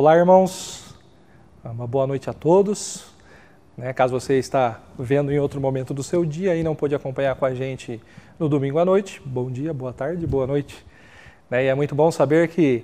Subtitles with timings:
[0.00, 0.94] Olá, irmãos.
[1.62, 3.04] Uma boa noite a todos.
[3.76, 7.36] Né, caso você está vendo em outro momento do seu dia e não pôde acompanhar
[7.36, 8.00] com a gente
[8.38, 10.86] no domingo à noite, bom dia, boa tarde, boa noite.
[11.50, 12.82] Né, e é muito bom saber que,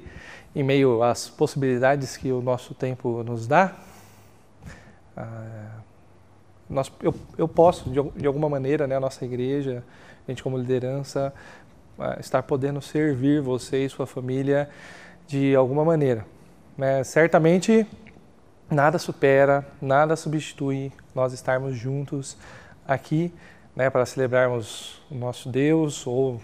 [0.54, 3.74] em meio às possibilidades que o nosso tempo nos dá,
[5.16, 5.78] ah,
[7.38, 9.82] eu, posso, de, de alguma maneira, né, a nossa igreja,
[10.28, 11.32] a gente como liderança,
[11.98, 14.68] ah, estar podendo servir você e sua família
[15.26, 16.35] de alguma maneira.
[16.76, 17.02] Né?
[17.04, 17.86] Certamente
[18.70, 22.36] nada supera, nada substitui nós estarmos juntos
[22.86, 23.32] aqui
[23.74, 26.40] né, para celebrarmos o nosso Deus ou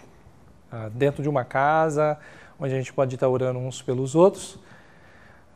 [0.71, 2.17] ah, dentro de uma casa
[2.59, 4.57] onde a gente pode estar orando uns pelos outros.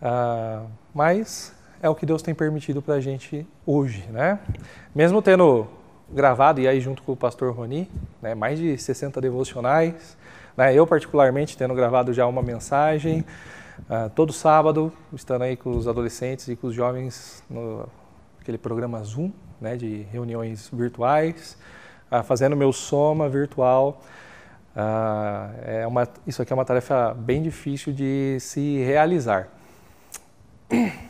[0.01, 0.63] Ah,
[0.93, 4.39] mas é o que Deus tem permitido para a gente hoje, né?
[4.93, 5.67] Mesmo tendo
[6.09, 7.89] gravado, e aí junto com o pastor Roni,
[8.21, 10.17] né, mais de 60 devocionais,
[10.55, 13.25] né, eu particularmente tendo gravado já uma mensagem,
[13.89, 17.87] uh, todo sábado, estando aí com os adolescentes e com os jovens no
[18.41, 21.57] aquele programa Zoom, né, de reuniões virtuais,
[22.11, 24.01] uh, fazendo meu soma virtual.
[24.75, 29.49] Uh, é uma, isso aqui é uma tarefa bem difícil de se realizar.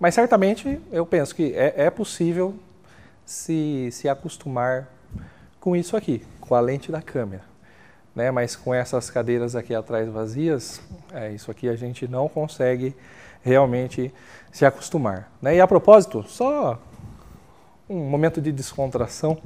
[0.00, 2.54] mas certamente eu penso que é, é possível
[3.24, 4.88] se, se acostumar
[5.60, 7.51] com isso aqui, com a lente da câmera
[8.14, 8.30] né?
[8.30, 10.80] Mas com essas cadeiras aqui atrás vazias,
[11.12, 12.94] é, isso aqui a gente não consegue
[13.42, 14.12] realmente
[14.50, 15.56] se acostumar, né?
[15.56, 16.78] E a propósito, só
[17.88, 19.38] um momento de descontração,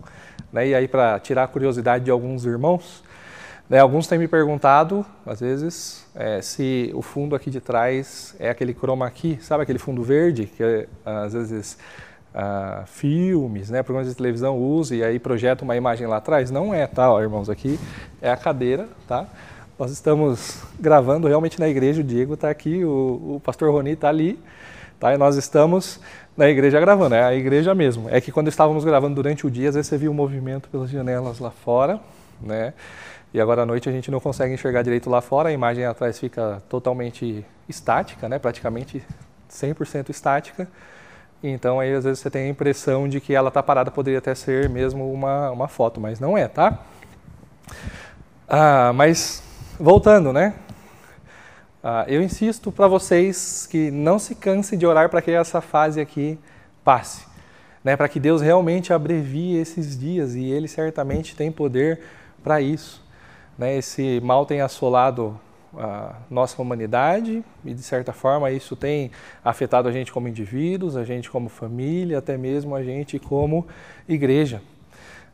[0.53, 0.69] né?
[0.69, 3.03] E aí para tirar a curiosidade de alguns irmãos,
[3.69, 3.79] né?
[3.79, 8.73] Alguns têm me perguntado, às vezes, é, se o fundo aqui de trás é aquele
[8.73, 11.79] chroma key, sabe aquele fundo verde que às vezes
[12.87, 16.51] filmes, né, programas de televisão usa e aí projeta uma imagem lá atrás.
[16.51, 17.49] Não é, tá, ó, irmãos?
[17.49, 17.79] Aqui
[18.21, 19.27] é a cadeira, tá?
[19.79, 24.09] Nós estamos gravando realmente na igreja, o Diego está aqui, o, o pastor Roni está
[24.09, 24.39] ali,
[24.99, 25.15] tá?
[25.15, 26.01] E nós estamos
[26.37, 28.09] na igreja gravando, é a igreja mesmo.
[28.11, 30.91] É que quando estávamos gravando durante o dia, às vezes você viu o movimento pelas
[30.91, 32.01] janelas lá fora,
[32.41, 32.75] né?
[33.35, 36.19] E agora à noite a gente não consegue enxergar direito lá fora, a imagem atrás
[36.19, 38.39] fica totalmente estática, né?
[38.39, 39.03] Praticamente
[39.51, 40.69] 100% estática.
[41.49, 44.35] Então aí às vezes você tem a impressão de que ela está parada, poderia até
[44.35, 46.79] ser mesmo uma, uma foto, mas não é, tá?
[48.49, 49.43] Ah, mas
[49.79, 50.55] voltando, né?
[51.83, 56.01] Ah, eu insisto para vocês que não se canse de orar para que essa fase
[56.01, 56.39] aqui
[56.85, 57.25] passe,
[57.85, 57.97] né?
[57.97, 62.01] Para que Deus realmente abrevie esses dias e Ele certamente tem poder
[62.43, 63.05] para isso.
[63.59, 63.77] Né?
[63.77, 65.39] Esse mal tem assolado
[65.79, 69.11] a nossa humanidade e, de certa forma, isso tem
[69.45, 73.67] afetado a gente como indivíduos, a gente como família, até mesmo a gente como
[74.09, 74.63] igreja.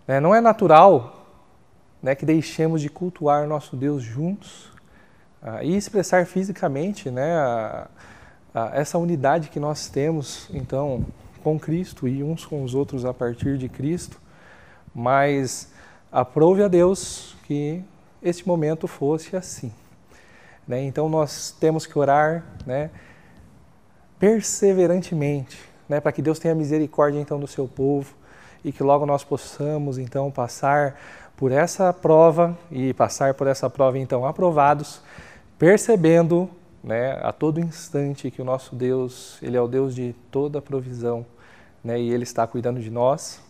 [0.07, 1.27] É, não é natural
[2.03, 4.67] né, que deixemos de cultuar nosso Deus juntos
[5.43, 7.89] uh, e expressar fisicamente né, a,
[8.53, 11.07] a, essa unidade que nós temos, então,
[11.43, 14.21] com Cristo e uns com os outros a partir de Cristo,
[14.95, 15.71] mas
[16.11, 17.83] aprove a Deus que
[18.23, 19.73] este momento fosse assim.
[20.67, 20.83] Né?
[20.85, 22.91] Então nós temos que orar né,
[24.19, 25.59] perseverantemente,
[25.89, 28.15] né, para que Deus tenha misericórdia então do seu povo
[28.65, 30.97] e que logo nós possamos então passar
[31.37, 35.03] por essa prova e passar por essa prova então aprovados,
[35.59, 36.49] percebendo
[36.83, 41.27] né, a todo instante que o nosso Deus, ele é o Deus de toda provisão,
[41.83, 43.41] né, e ele está cuidando de nós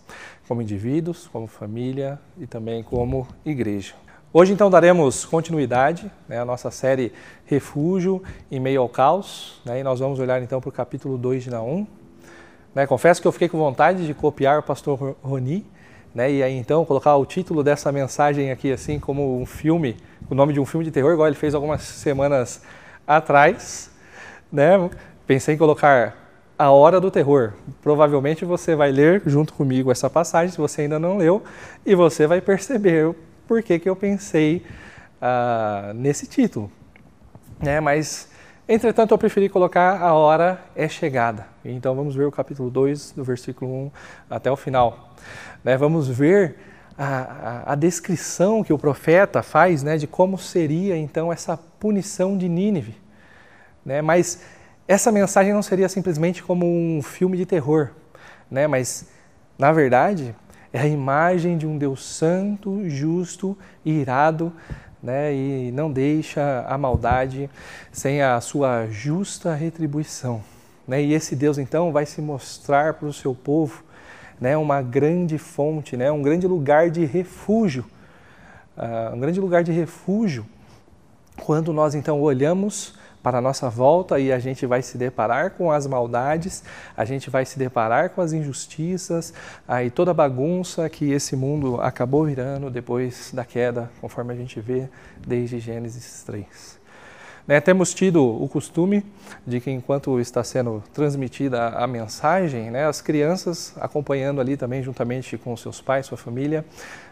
[0.48, 3.94] como indivíduos, como família e também como igreja.
[4.34, 7.12] Hoje, então, daremos continuidade né, à nossa série
[7.44, 11.44] Refúgio em Meio ao Caos, né, e nós vamos olhar então para o capítulo 2
[11.44, 11.86] de Naum.
[12.74, 15.66] Né, confesso que eu fiquei com vontade de copiar o pastor Roni,
[16.14, 19.98] né, e aí então colocar o título dessa mensagem aqui assim como um filme,
[20.30, 22.62] o nome de um filme de terror, igual ele fez algumas semanas
[23.06, 23.90] atrás.
[24.50, 24.88] Né,
[25.26, 26.16] pensei em colocar
[26.58, 27.52] A Hora do Terror.
[27.82, 31.42] Provavelmente você vai ler junto comigo essa passagem, se você ainda não leu,
[31.84, 33.14] e você vai perceber
[33.52, 34.64] por que, eu pensei
[35.20, 36.72] uh, nesse título.
[37.62, 37.80] Né?
[37.80, 38.30] Mas,
[38.66, 41.46] entretanto, eu preferi colocar a hora é chegada.
[41.62, 43.90] Então vamos ver o capítulo 2, do versículo 1
[44.30, 45.12] até o final.
[45.62, 45.76] Né?
[45.76, 46.56] Vamos ver
[46.96, 52.38] a, a, a, descrição que o profeta faz né, de como seria então essa punição
[52.38, 52.96] de Nínive.
[53.84, 54.00] Né?
[54.00, 54.40] Mas
[54.88, 57.90] essa mensagem não seria simplesmente como um filme de terror,
[58.50, 58.66] né?
[58.66, 59.08] mas
[59.58, 60.34] na verdade
[60.72, 64.52] é a imagem de um Deus santo, justo e irado,
[65.02, 65.34] né?
[65.34, 67.50] e não deixa a maldade
[67.90, 70.42] sem a sua justa retribuição.
[70.88, 71.02] Né?
[71.02, 73.84] E esse Deus, então, vai se mostrar para o seu povo
[74.40, 74.56] né?
[74.56, 76.10] uma grande fonte, né?
[76.10, 77.84] um grande lugar de refúgio.
[78.76, 80.46] Uh, um grande lugar de refúgio
[81.42, 85.70] quando nós então olhamos para a nossa volta e a gente vai se deparar com
[85.70, 86.64] as maldades,
[86.96, 89.32] a gente vai se deparar com as injustiças,
[89.66, 94.60] aí toda a bagunça que esse mundo acabou virando depois da queda, conforme a gente
[94.60, 94.88] vê
[95.26, 96.82] desde Gênesis 3.
[97.46, 99.04] Né, temos tido o costume
[99.44, 105.36] de que enquanto está sendo transmitida a, mensagem, né, as crianças acompanhando ali também juntamente
[105.36, 106.64] com seus pais, sua família,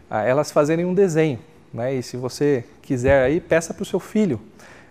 [0.09, 1.41] ah, elas fazerem um desenho.
[1.75, 4.41] Né, e se você quiser aí, peça para o seu filho.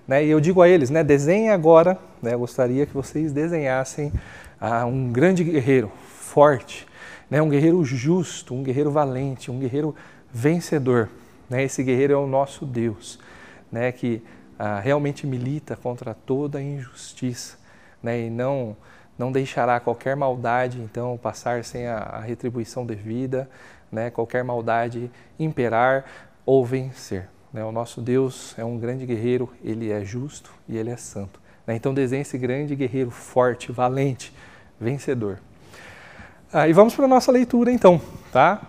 [0.09, 4.11] Né, e eu digo a eles, né, desenhe agora, né, eu gostaria que vocês desenhassem
[4.59, 6.87] ah, um grande guerreiro, forte,
[7.29, 9.95] né, um guerreiro justo, um guerreiro valente, um guerreiro
[10.33, 11.09] vencedor.
[11.47, 13.19] Né, esse guerreiro é o nosso Deus,
[13.71, 14.23] né, que
[14.57, 17.59] ah, realmente milita contra toda injustiça
[18.01, 18.75] né, e não,
[19.15, 23.47] não deixará qualquer maldade então passar sem a, a retribuição devida,
[23.91, 26.03] né, qualquer maldade imperar
[26.47, 27.27] ou vencer.
[27.53, 27.63] Né?
[27.63, 31.39] O nosso Deus é um grande guerreiro, ele é justo e ele é santo.
[31.65, 31.75] Né?
[31.75, 34.33] Então desenhe esse grande guerreiro forte, valente,
[34.79, 35.39] vencedor.
[36.51, 38.01] Ah, e vamos para a nossa leitura então,
[38.31, 38.61] tá?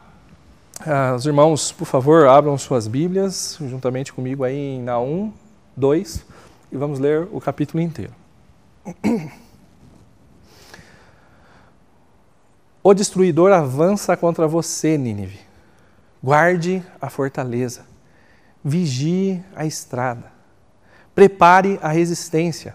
[0.87, 5.33] Ah, os irmãos, por favor, abram suas Bíblias juntamente comigo aí em Naum
[5.77, 6.25] 2
[6.73, 8.13] e vamos ler o capítulo inteiro.
[12.83, 15.39] O destruidor avança contra você, Nínive.
[16.23, 17.85] Guarde a fortaleza,
[18.65, 20.33] vigie a estrada,
[21.15, 22.75] prepare a resistência,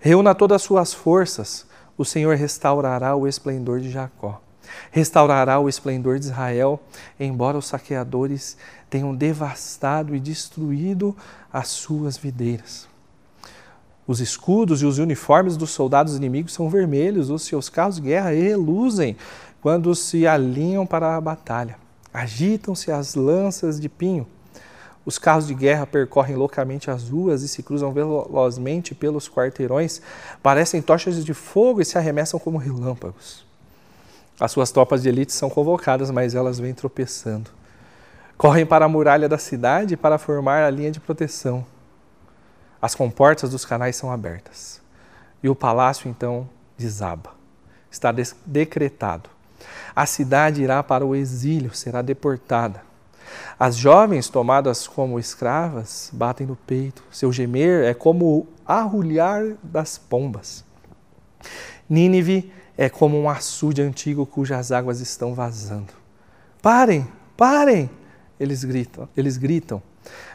[0.00, 1.66] reúna todas as suas forças.
[1.96, 4.40] O Senhor restaurará o esplendor de Jacó,
[4.92, 6.80] restaurará o esplendor de Israel,
[7.18, 8.56] embora os saqueadores
[8.88, 11.16] tenham devastado e destruído
[11.52, 12.86] as suas videiras.
[14.06, 18.30] Os escudos e os uniformes dos soldados inimigos são vermelhos, os seus carros de guerra
[18.30, 19.16] reluzem
[19.60, 21.76] quando se alinham para a batalha.
[22.14, 24.26] Agitam-se as lanças de pinho.
[25.08, 30.02] Os carros de guerra percorrem loucamente as ruas e se cruzam velozmente pelos quarteirões,
[30.42, 33.42] parecem tochas de fogo e se arremessam como relâmpagos.
[34.38, 37.48] As suas tropas de elite são convocadas, mas elas vêm tropeçando.
[38.36, 41.64] Correm para a muralha da cidade para formar a linha de proteção.
[42.78, 44.78] As comportas dos canais são abertas.
[45.42, 46.46] E o palácio então
[46.76, 47.30] desaba.
[47.90, 48.12] Está
[48.44, 49.30] decretado.
[49.96, 52.87] A cidade irá para o exílio, será deportada.
[53.58, 57.02] As jovens, tomadas como escravas, batem no peito.
[57.10, 60.64] Seu gemer é como o arrulhar das pombas.
[61.88, 65.92] Nínive é como um açude antigo cujas águas estão vazando.
[66.62, 67.90] Parem, parem!
[68.38, 69.82] eles gritam, eles gritam,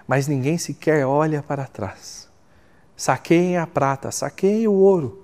[0.08, 2.30] mas ninguém sequer olha para trás.
[2.96, 5.24] Saqueiem a prata, saqueiem o ouro.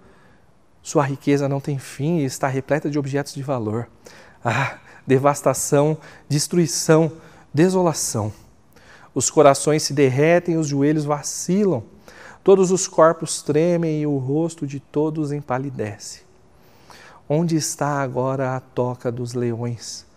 [0.81, 3.88] Sua riqueza não tem fim e está repleta de objetos de valor.
[4.44, 7.12] Ah, devastação, destruição,
[7.54, 8.31] desolação.
[9.13, 11.84] Os corações se derretem, os joelhos vacilam,
[12.44, 16.22] todos os corpos tremem e o rosto de todos empalidece.
[17.28, 20.07] Onde está agora a toca dos leões?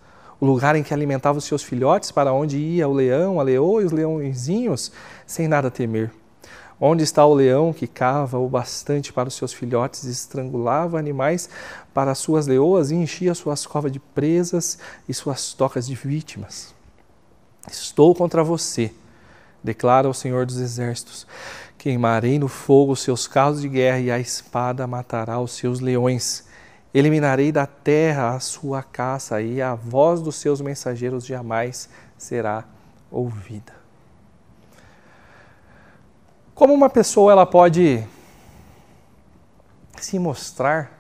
[0.42, 3.80] o lugar em que alimentava os seus filhotes, para onde ia o leão, a leoa
[3.80, 4.90] e os leõezinhos,
[5.24, 6.10] sem nada temer.
[6.80, 11.48] Onde está o leão que cava o bastante para os seus filhotes, estrangulava animais
[11.94, 16.74] para as suas leoas e enchia suas covas de presas e suas tocas de vítimas?
[17.70, 18.92] Estou contra você,
[19.62, 21.26] declara o Senhor dos Exércitos.
[21.78, 26.46] Queimarei no fogo os seus carros de guerra e a espada matará os seus leões.
[26.94, 31.88] Eliminarei da terra a sua caça e a voz dos seus mensageiros jamais
[32.18, 32.64] será
[33.10, 33.72] ouvida.
[36.54, 38.06] Como uma pessoa ela pode
[40.00, 40.92] se mostrar,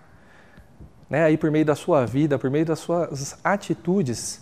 [1.08, 4.41] né, aí por meio da sua vida, por meio das suas atitudes,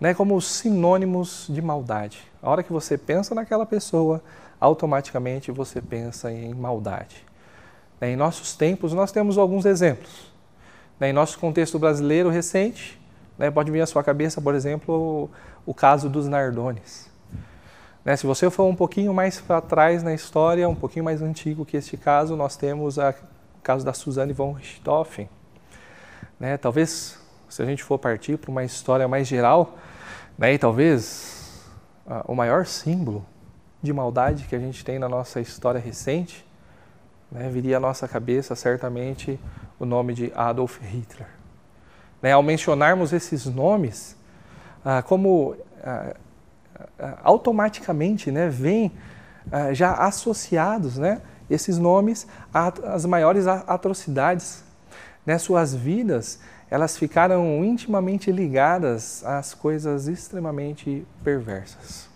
[0.00, 2.22] né, como sinônimos de maldade.
[2.42, 4.22] A hora que você pensa naquela pessoa,
[4.60, 7.24] automaticamente você pensa em maldade.
[8.00, 10.32] Em nossos tempos, nós temos alguns exemplos.
[11.00, 13.00] Né, em nosso contexto brasileiro recente,
[13.36, 15.30] né, pode vir à sua cabeça, por exemplo,
[15.66, 17.08] o, caso dos Nardones.
[18.04, 21.64] Né, se você for um pouquinho mais para trás na história, um pouquinho mais antigo
[21.64, 23.14] que este caso, nós temos o
[23.62, 25.28] caso da Suzanne von Richthofen.
[26.38, 29.76] Né, talvez, se a gente for partir para uma história mais geral,
[30.38, 31.64] né, e talvez
[32.06, 33.26] a, o maior símbolo
[33.82, 36.46] de maldade que a gente tem na nossa história recente,
[37.30, 39.38] né, viria à nossa cabeça certamente
[39.78, 41.28] o nome de Adolf Hitler.
[42.22, 44.16] Né, ao mencionarmos esses nomes,
[44.84, 46.14] ah, como ah,
[46.98, 48.50] ah, automaticamente né,
[49.52, 54.64] ah, já associados né, esses nomes às maiores atrocidades.
[55.26, 62.08] Né, suas vidas elas ficaram intimamente ligadas às coisas extremamente perversas.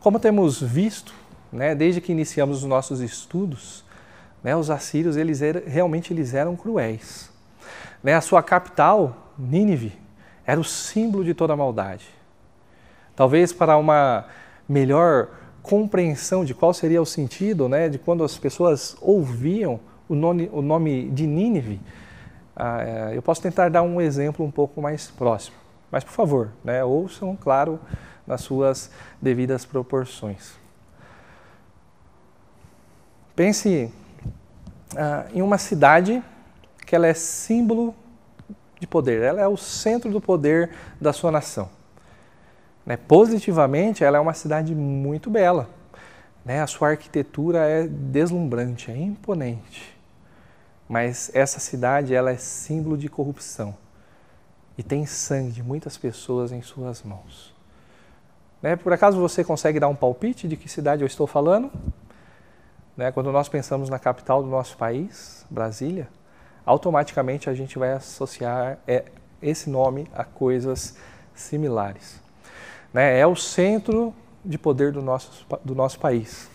[0.00, 1.14] Como temos visto
[1.52, 3.84] né, desde que iniciamos os nossos estudos,
[4.42, 7.30] né, os assírios eles era, realmente eles eram cruéis.
[8.02, 9.92] Né, a sua capital, Nínive,
[10.44, 12.06] era o símbolo de toda a maldade.
[13.14, 14.26] Talvez para uma
[14.68, 15.28] melhor
[15.62, 20.60] compreensão de qual seria o sentido, né, de quando as pessoas ouviam o nome, o
[20.60, 21.80] nome de Nínive,
[22.54, 25.56] ah, é, eu posso tentar dar um exemplo um pouco mais próximo.
[25.90, 27.78] Mas, por favor, né, ouçam, claro,
[28.26, 28.90] nas suas
[29.20, 30.52] devidas proporções.
[33.34, 33.92] Pense
[34.96, 36.22] ah, em uma cidade
[36.86, 37.94] que ela é símbolo
[38.78, 41.70] de poder, ela é o centro do poder da sua nação.
[42.84, 42.96] Né?
[42.96, 45.70] Positivamente, ela é uma cidade muito bela.
[46.44, 46.60] Né?
[46.60, 49.91] A sua arquitetura é deslumbrante, é imponente.
[50.92, 53.74] Mas essa cidade ela é símbolo de corrupção
[54.76, 57.54] e tem sangue de muitas pessoas em suas mãos.
[58.60, 58.76] Né?
[58.76, 61.72] Por acaso você consegue dar um palpite de que cidade eu estou falando?
[62.94, 63.10] Né?
[63.10, 66.10] Quando nós pensamos na capital do nosso país, Brasília,
[66.66, 69.06] automaticamente a gente vai associar é,
[69.40, 70.94] esse nome a coisas
[71.34, 72.20] similares.
[72.92, 73.18] Né?
[73.18, 76.50] É o centro de poder do nosso, do nosso país.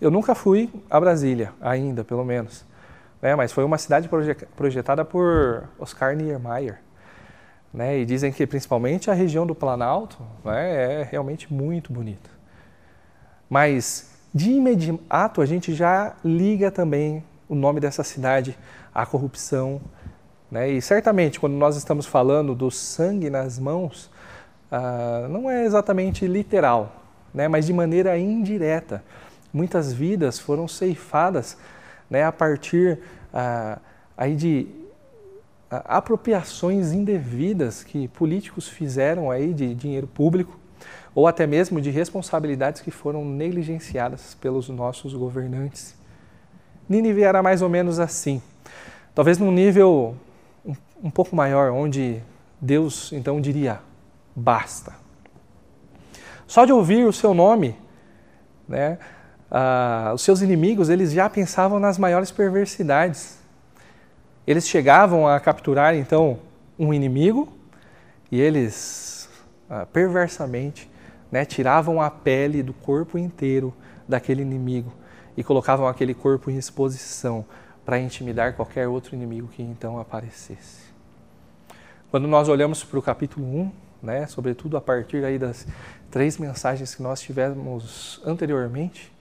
[0.00, 2.64] Eu nunca fui a Brasília, ainda, pelo menos,
[3.24, 3.34] né?
[3.34, 4.06] mas foi uma cidade
[4.54, 6.78] projetada por Oscar Niemeyer.
[7.72, 8.00] Né?
[8.00, 12.28] E dizem que principalmente a região do Planalto né, é realmente muito bonita.
[13.48, 18.58] Mas de imediato a gente já liga também o nome dessa cidade
[18.94, 19.80] à corrupção.
[20.50, 20.68] Né?
[20.68, 24.10] E certamente quando nós estamos falando do sangue nas mãos,
[24.70, 26.94] ah, não é exatamente literal,
[27.32, 27.48] né?
[27.48, 29.02] mas de maneira indireta.
[29.50, 31.56] Muitas vidas foram ceifadas
[32.14, 33.00] né, a partir
[33.32, 33.78] ah,
[34.16, 34.68] aí de
[35.68, 40.56] apropriações indevidas que políticos fizeram aí de dinheiro público
[41.12, 45.96] ou até mesmo de responsabilidades que foram negligenciadas pelos nossos governantes.
[46.88, 48.40] Nínive era mais ou menos assim,
[49.12, 50.14] talvez num nível
[50.64, 52.22] um, um pouco maior, onde
[52.60, 53.80] Deus então diria:
[54.36, 54.92] basta.
[56.46, 57.76] Só de ouvir o seu nome,
[58.68, 58.98] né,
[59.56, 63.38] ah, os seus inimigos eles já pensavam nas maiores perversidades.
[64.44, 66.40] Eles chegavam a capturar então
[66.76, 67.48] um inimigo
[68.32, 69.28] e eles
[69.70, 70.90] ah, perversamente
[71.30, 73.72] né, tiravam a pele do corpo inteiro
[74.08, 74.92] daquele inimigo
[75.36, 77.44] e colocavam aquele corpo em exposição
[77.84, 80.82] para intimidar qualquer outro inimigo que então aparecesse.
[82.10, 85.64] Quando nós olhamos para o capítulo 1, né, sobretudo a partir aí das
[86.10, 89.13] três mensagens que nós tivemos anteriormente,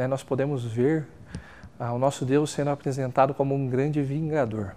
[0.00, 1.06] né, nós podemos ver
[1.78, 4.74] ah, o nosso Deus sendo apresentado como um grande vingador.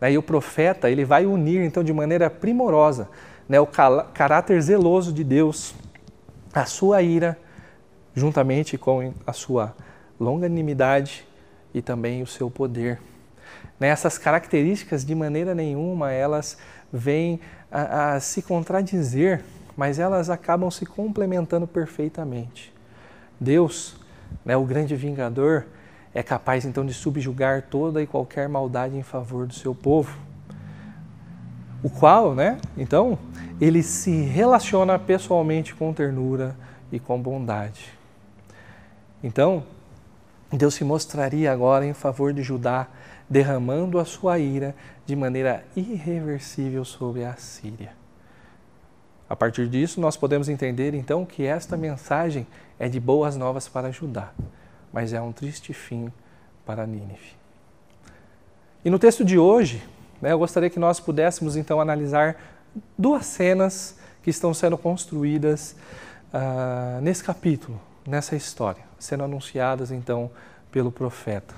[0.00, 3.10] Né, e o profeta ele vai unir então de maneira primorosa
[3.46, 5.74] né, o caráter zeloso de Deus
[6.54, 7.38] a sua ira,
[8.14, 9.76] juntamente com a sua
[10.18, 11.28] longanimidade
[11.74, 12.98] e também o seu poder.
[13.78, 16.56] Nessas características, de maneira nenhuma, elas
[16.90, 17.38] vêm
[17.70, 19.44] a, a se contradizer,
[19.76, 22.72] mas elas acabam se complementando perfeitamente.
[23.38, 24.07] Deus,
[24.44, 25.66] né, o grande vingador,
[26.14, 30.18] é capaz então de subjugar toda e qualquer maldade em favor do seu povo.
[31.82, 33.18] O qual, né, então,
[33.60, 36.56] ele se relaciona pessoalmente com ternura
[36.90, 37.92] e com bondade.
[39.22, 39.64] Então,
[40.50, 42.86] Deus se mostraria agora em favor de Judá,
[43.28, 47.92] derramando a sua ira de maneira irreversível sobre a Síria.
[49.28, 52.46] A partir disso, nós podemos entender então que esta mensagem
[52.78, 54.32] é de boas novas para Judá,
[54.92, 56.12] mas é um triste fim
[56.64, 57.36] para Nínive.
[58.84, 59.82] E no texto de hoje,
[60.20, 62.36] né, eu gostaria que nós pudéssemos então analisar
[62.96, 65.74] duas cenas que estão sendo construídas
[66.32, 70.30] uh, nesse capítulo, nessa história, sendo anunciadas então
[70.70, 71.54] pelo profeta.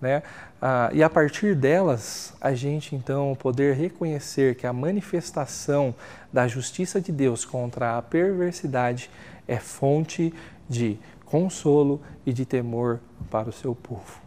[0.00, 0.22] Né?
[0.60, 5.94] Uh, e a partir delas, a gente então poder reconhecer que a manifestação
[6.32, 9.10] da justiça de Deus contra a perversidade
[9.52, 10.32] é fonte
[10.68, 14.20] de consolo e de temor para o seu povo.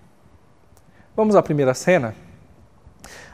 [1.16, 2.16] Vamos à primeira cena?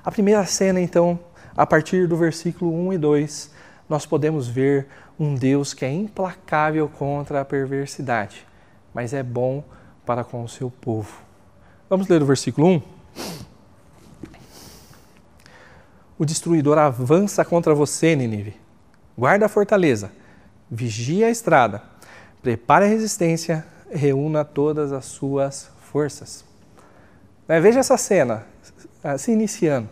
[0.04, 1.20] A primeira cena, então,
[1.56, 3.52] a partir do versículo 1 e 2,
[3.90, 4.88] nós podemos ver
[5.20, 8.48] um Deus que é implacável contra a perversidade,
[8.94, 9.64] mas é bom
[10.06, 11.22] para com o seu povo.
[11.90, 12.82] Vamos ler o versículo 1?
[16.18, 18.56] O destruidor avança contra você, Nínive.
[19.18, 20.12] Guarda a fortaleza,
[20.72, 21.84] vigia a estrada,
[22.42, 26.46] prepare a resistência, reúna todas as suas forças.
[27.48, 28.46] Né, veja essa cena
[29.18, 29.90] se iniciando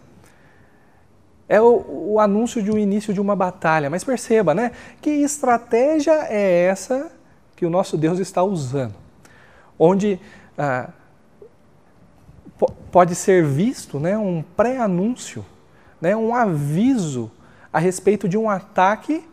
[1.50, 3.90] é o, o anúncio de um início de uma batalha.
[3.90, 4.72] Mas perceba, né?
[5.02, 7.12] Que estratégia é essa
[7.56, 8.94] que o nosso Deus está usando,
[9.78, 10.18] onde
[10.58, 10.90] ah,
[12.90, 15.46] pode ser visto né, um pré-anúncio,
[16.00, 17.30] né, um aviso
[17.74, 19.28] a respeito de um ataque,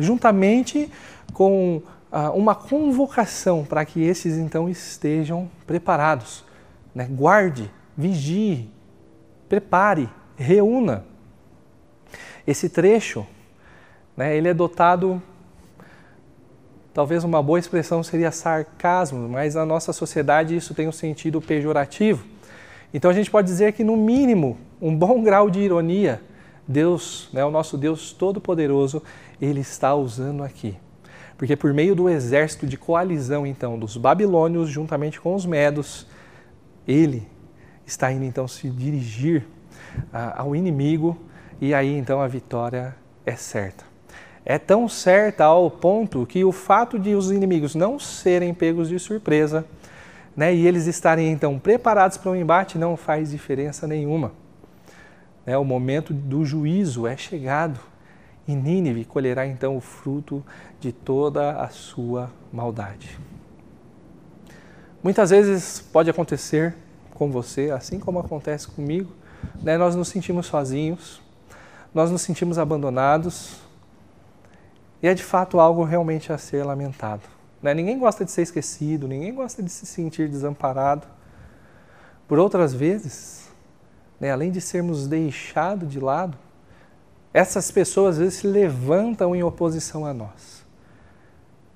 [0.00, 0.90] juntamente
[1.32, 6.44] com ah, uma convocação para que esses então estejam preparados.
[6.94, 7.06] Né?
[7.10, 8.70] Guarde, vigie,
[9.48, 11.04] prepare, reúna.
[12.46, 13.26] Esse trecho,
[14.16, 15.22] né, ele é dotado,
[16.94, 22.24] talvez uma boa expressão seria sarcasmo, mas na nossa sociedade isso tem um sentido pejorativo.
[22.92, 26.22] Então a gente pode dizer que, no mínimo, um bom grau de ironia,
[26.66, 29.02] Deus, né, o nosso Deus Todo-Poderoso,
[29.40, 30.76] ele está usando aqui.
[31.36, 36.06] Porque por meio do exército de coalizão, então, dos babilônios, juntamente com os medos,
[36.86, 37.28] ele
[37.86, 39.46] está indo então se dirigir
[40.12, 41.16] ah, ao inimigo
[41.60, 43.84] e aí então a vitória é certa.
[44.44, 48.98] É tão certa ao ponto que o fato de os inimigos não serem pegos de
[48.98, 49.64] surpresa
[50.36, 54.32] né, e eles estarem então preparados para o um embate não faz diferença nenhuma.
[55.44, 57.80] É, o momento do juízo é chegado
[58.48, 60.42] e Nínive colherá então o fruto
[60.80, 63.20] de toda a sua maldade.
[65.02, 66.74] Muitas vezes pode acontecer
[67.12, 69.12] com você, assim como acontece comigo,
[69.62, 69.76] né?
[69.76, 71.20] nós nos sentimos sozinhos,
[71.92, 73.60] nós nos sentimos abandonados,
[75.02, 77.22] e é de fato algo realmente a ser lamentado.
[77.62, 77.74] Né?
[77.74, 81.06] Ninguém gosta de ser esquecido, ninguém gosta de se sentir desamparado.
[82.26, 83.48] Por outras vezes,
[84.18, 86.36] né, além de sermos deixados de lado,
[87.32, 90.64] essas pessoas às vezes se levantam em oposição a nós.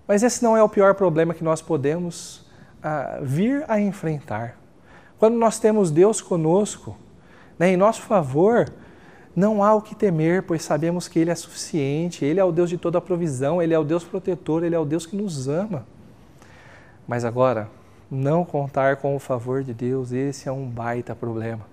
[0.06, 2.44] Mas esse não é o pior problema que nós podemos
[2.82, 4.59] ah, vir a enfrentar.
[5.18, 6.97] Quando nós temos Deus conosco,
[7.59, 8.73] né, em nosso favor,
[9.35, 12.68] não há o que temer, pois sabemos que Ele é suficiente, Ele é o Deus
[12.68, 15.48] de toda a provisão, Ele é o Deus protetor, Ele é o Deus que nos
[15.48, 15.87] ama.
[17.07, 17.68] Mas agora,
[18.11, 21.64] não contar com o favor de Deus, esse é um baita problema.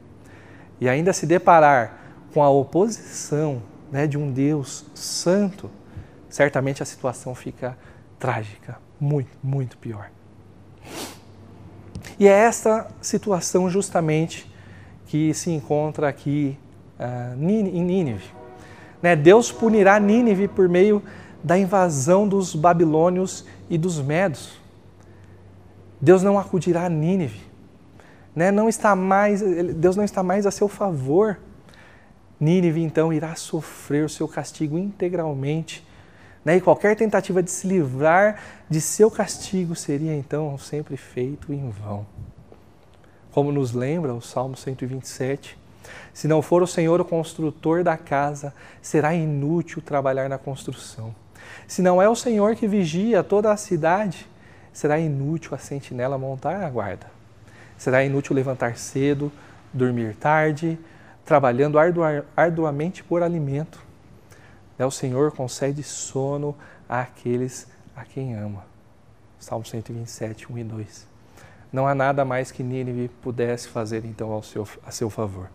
[0.79, 1.97] E ainda se deparar
[2.33, 5.69] com a oposição né, de um Deus santo,
[6.29, 7.77] certamente a situação fica
[8.19, 10.09] trágica, muito, muito pior.
[12.19, 14.51] E é esta situação justamente
[15.05, 16.57] que se encontra aqui
[16.99, 18.31] uh, em Nínive.
[19.01, 21.01] Né, Deus punirá Nínive por meio
[21.43, 24.59] da invasão dos babilônios e dos medos.
[26.01, 27.39] Deus não acudirá a Nínive.
[28.35, 31.39] Né, não está mais, Deus não está mais a seu favor
[32.39, 35.85] Nínive então irá sofrer o seu castigo integralmente.
[36.43, 36.57] Né?
[36.57, 42.05] E qualquer tentativa de se livrar de seu castigo seria então sempre feito em vão.
[43.31, 45.57] Como nos lembra o Salmo 127,
[46.13, 51.13] se não for o Senhor o construtor da casa, será inútil trabalhar na construção.
[51.67, 54.27] Se não é o Senhor que vigia toda a cidade,
[54.73, 57.07] será inútil a sentinela montar a guarda.
[57.77, 59.31] Será inútil levantar cedo,
[59.73, 60.77] dormir tarde,
[61.29, 61.77] trabalhando
[62.35, 63.79] arduamente por alimento.
[64.79, 66.55] Né, o Senhor concede sono
[66.89, 68.65] àqueles a quem ama.
[69.39, 71.07] Salmo 127, 1 e 2.
[71.71, 75.51] Não há nada mais que Nínive pudesse fazer então ao seu, a seu favor.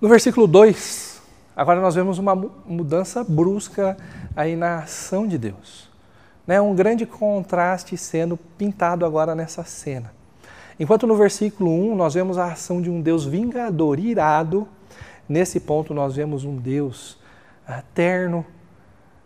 [0.00, 1.22] No versículo 2,
[1.54, 3.96] agora nós vemos uma mudança brusca
[4.34, 5.88] aí na ação de Deus.
[6.44, 6.60] Né?
[6.60, 10.17] Um grande contraste sendo pintado agora nessa cena.
[10.78, 14.68] Enquanto no versículo 1 nós vemos a ação de um Deus vingador, irado,
[15.28, 17.18] nesse ponto nós vemos um Deus
[17.68, 18.46] eterno,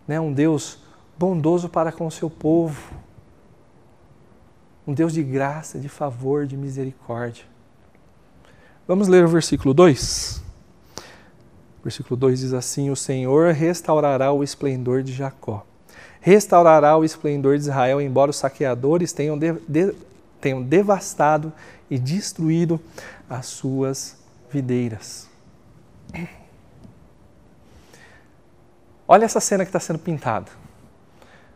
[0.08, 0.18] né?
[0.18, 0.78] um Deus
[1.18, 2.92] bondoso para com o seu povo,
[4.86, 7.44] um Deus de graça, de favor, de misericórdia.
[8.88, 10.42] Vamos ler o versículo 2.
[11.84, 15.64] Versículo 2 diz assim: O Senhor restaurará o esplendor de Jacó,
[16.20, 19.94] restaurará o esplendor de Israel, embora os saqueadores tenham de, de,
[20.42, 21.52] tenham devastado
[21.88, 22.78] e destruído
[23.30, 24.18] as suas
[24.50, 25.30] videiras.
[29.06, 30.50] Olha essa cena que está sendo pintada.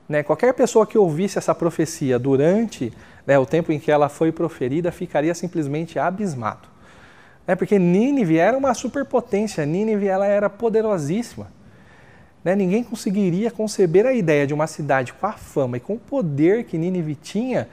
[0.09, 0.23] Né?
[0.23, 2.93] Qualquer pessoa que ouvisse essa profecia durante
[3.27, 6.69] né, o tempo em que ela foi proferida ficaria simplesmente abismado.
[7.47, 7.57] Né?
[7.57, 11.49] Porque Nínive era uma superpotência, Nínive ela era poderosíssima.
[12.45, 12.55] Né?
[12.55, 16.65] Ninguém conseguiria conceber a ideia de uma cidade com a fama e com o poder
[16.65, 17.69] que Nínive tinha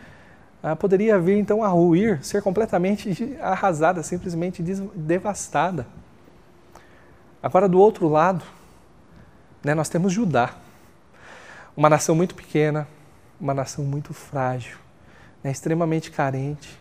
[0.80, 5.86] poderia vir então a ruir, ser completamente arrasada, simplesmente devastada.
[7.41, 8.45] Agora, do outro lado,
[9.62, 10.56] né, nós temos Judá,
[11.76, 12.88] uma nação muito pequena,
[13.41, 14.78] uma nação muito frágil,
[15.43, 16.80] né, extremamente carente,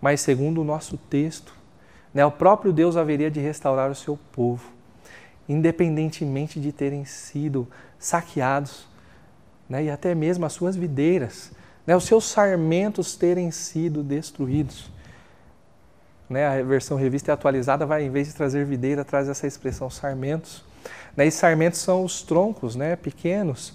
[0.00, 1.54] mas segundo o nosso texto,
[2.12, 4.68] né, o próprio Deus haveria de restaurar o seu povo,
[5.48, 8.88] independentemente de terem sido saqueados
[9.68, 11.52] né, e até mesmo as suas videiras,
[11.86, 14.90] né, os seus sarmentos terem sido destruídos.
[16.28, 19.88] Né, a versão revista e atualizada vai, em vez de trazer videira, traz essa expressão
[19.88, 20.64] sarmentos.
[21.16, 23.74] Né, e sarmentos são os troncos né, pequenos,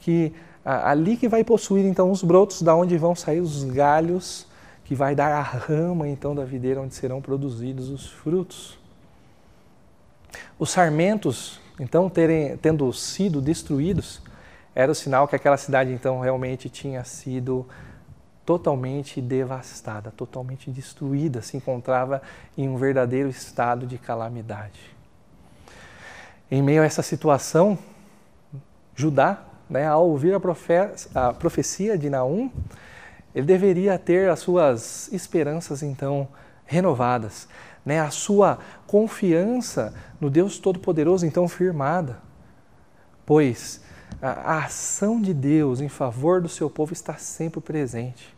[0.00, 0.32] que
[0.64, 4.46] ali que vai possuir então os brotos, da onde vão sair os galhos,
[4.84, 8.78] que vai dar a rama então da videira onde serão produzidos os frutos.
[10.58, 14.20] Os sarmentos, então, terem, tendo sido destruídos,
[14.74, 17.66] era o sinal que aquela cidade então realmente tinha sido
[18.44, 22.20] totalmente devastada, totalmente destruída, se encontrava
[22.56, 24.80] em um verdadeiro estado de calamidade.
[26.50, 27.78] Em meio a essa situação,
[28.94, 30.74] Judá, né, ao ouvir a, profe
[31.14, 32.50] a profecia de Naum,
[33.34, 36.28] ele deveria ter as suas esperanças então
[36.66, 37.48] renovadas,
[37.84, 42.18] né, a sua confiança no Deus Todo-Poderoso então firmada,
[43.24, 43.80] pois
[44.20, 48.34] a, ação de Deus em favor do seu povo está sempre presente.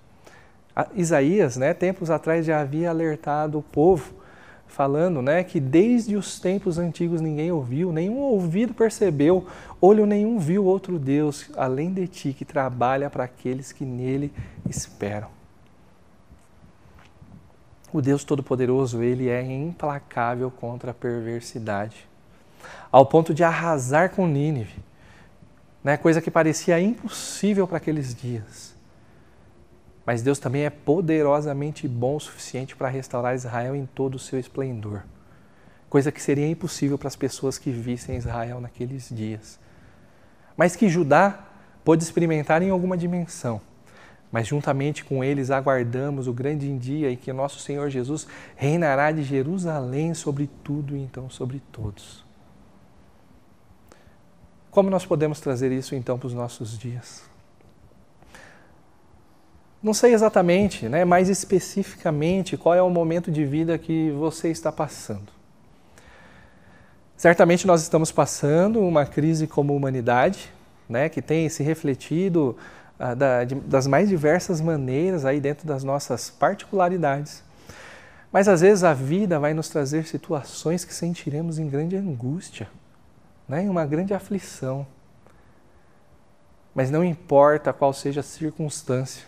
[0.74, 4.14] A, Isaías, né, tempos atrás já havia alertado o povo,
[4.66, 9.46] falando né, que desde os tempos antigos ninguém ouviu, nenhum ouvido percebeu,
[9.80, 14.32] olho nenhum viu outro Deus além de ti que trabalha para aqueles que nele
[14.68, 15.28] esperam.
[17.92, 22.08] O Deus Todo-Poderoso, ele é implacável contra a perversidade,
[22.90, 24.82] ao ponto de arrasar com Nínive
[25.84, 25.98] né?
[25.98, 28.74] coisa que parecia impossível para aqueles dias.
[30.06, 34.38] Mas Deus também é poderosamente bom o suficiente para restaurar Israel em todo o seu
[34.40, 35.02] esplendor.
[35.88, 39.58] Coisa que seria impossível para as pessoas que vissem Israel naqueles dias.
[40.56, 41.46] Mas que Judá
[41.84, 43.60] pôde experimentar em alguma dimensão.
[44.32, 49.22] Mas juntamente com eles aguardamos o grande dia em que nosso Senhor Jesus reinará de
[49.22, 52.23] Jerusalém sobre tudo e então sobre todos.
[54.74, 57.22] Como nós podemos trazer isso então para os nossos dias?
[59.80, 64.72] Não sei exatamente, né, mais especificamente, qual é o momento de vida que você está
[64.72, 65.32] passando.
[67.16, 70.52] Certamente nós estamos passando uma crise como humanidade,
[70.88, 72.56] né, que tem se refletido
[72.98, 77.44] ah, da, de, das mais diversas maneiras aí dentro das nossas particularidades.
[78.32, 82.66] Mas às vezes a vida vai nos trazer situações que sentiremos em grande angústia
[83.48, 84.86] né, em uma grande aflição.
[86.74, 89.26] Mas não importa qual seja a circunstância,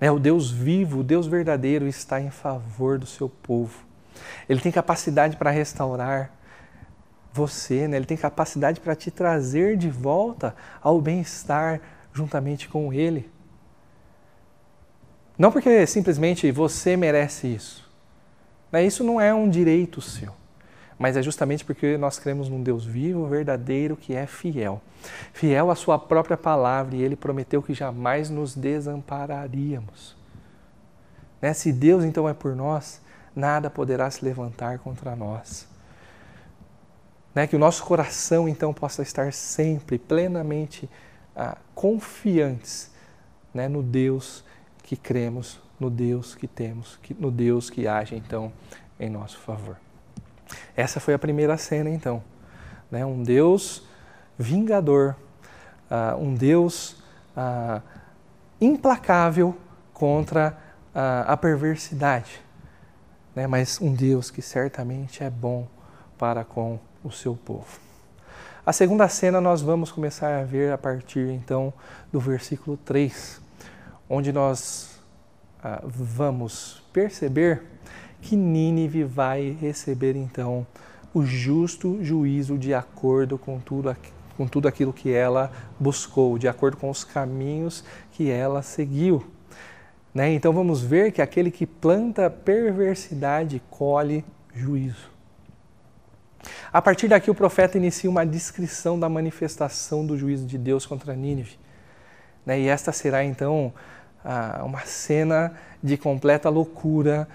[0.00, 3.84] né, o Deus vivo, o Deus verdadeiro está em favor do seu povo.
[4.48, 6.30] Ele tem capacidade para restaurar
[7.32, 7.96] você, né?
[7.96, 11.80] ele tem capacidade para te trazer de volta ao bem-estar
[12.12, 13.28] juntamente com Ele.
[15.36, 17.92] Não porque simplesmente você merece isso.
[18.70, 18.84] Né?
[18.86, 20.32] Isso não é um direito seu
[20.98, 24.80] mas é justamente porque nós cremos num Deus vivo, verdadeiro, que é fiel.
[25.32, 30.16] Fiel à sua própria palavra e ele prometeu que jamais nos desampararíamos.
[31.42, 31.52] Né?
[31.52, 33.00] Se Deus então é por nós,
[33.34, 35.66] nada poderá se levantar contra nós.
[37.34, 37.46] Né?
[37.46, 40.88] Que o nosso coração então possa estar sempre plenamente
[41.34, 42.90] ah, confiantes
[43.52, 43.68] né?
[43.68, 44.44] no Deus
[44.82, 48.52] que cremos, no Deus que temos, que, no Deus que age então
[48.98, 49.83] em nosso favor.
[50.76, 52.22] Essa foi a primeira cena, então.
[52.90, 53.04] Né?
[53.04, 53.86] Um Deus
[54.38, 55.16] vingador,
[55.90, 56.96] uh, um Deus
[57.36, 57.82] uh,
[58.60, 59.56] implacável
[59.92, 60.56] contra
[60.94, 62.40] uh, a perversidade,
[63.34, 63.46] né?
[63.46, 65.66] mas um Deus que certamente é bom
[66.18, 67.80] para com o seu povo.
[68.66, 71.72] A segunda cena nós vamos começar a ver a partir então
[72.10, 73.40] do versículo 3,
[74.08, 74.98] onde nós
[75.84, 77.73] vamos perceber
[78.24, 80.66] que Nínive vai receber então
[81.12, 83.94] o justo juízo de acordo com tudo,
[84.36, 89.24] com tudo aquilo que ela buscou, de acordo com os caminhos que ela seguiu.
[90.12, 90.32] Né?
[90.32, 95.12] Então vamos ver que aquele que planta perversidade colhe juízo.
[96.72, 101.14] A partir daqui, o profeta inicia uma descrição da manifestação do juízo de Deus contra
[101.14, 101.58] Nínive.
[102.44, 102.60] Né?
[102.60, 103.72] E esta será então
[104.64, 107.28] uma cena de completa loucura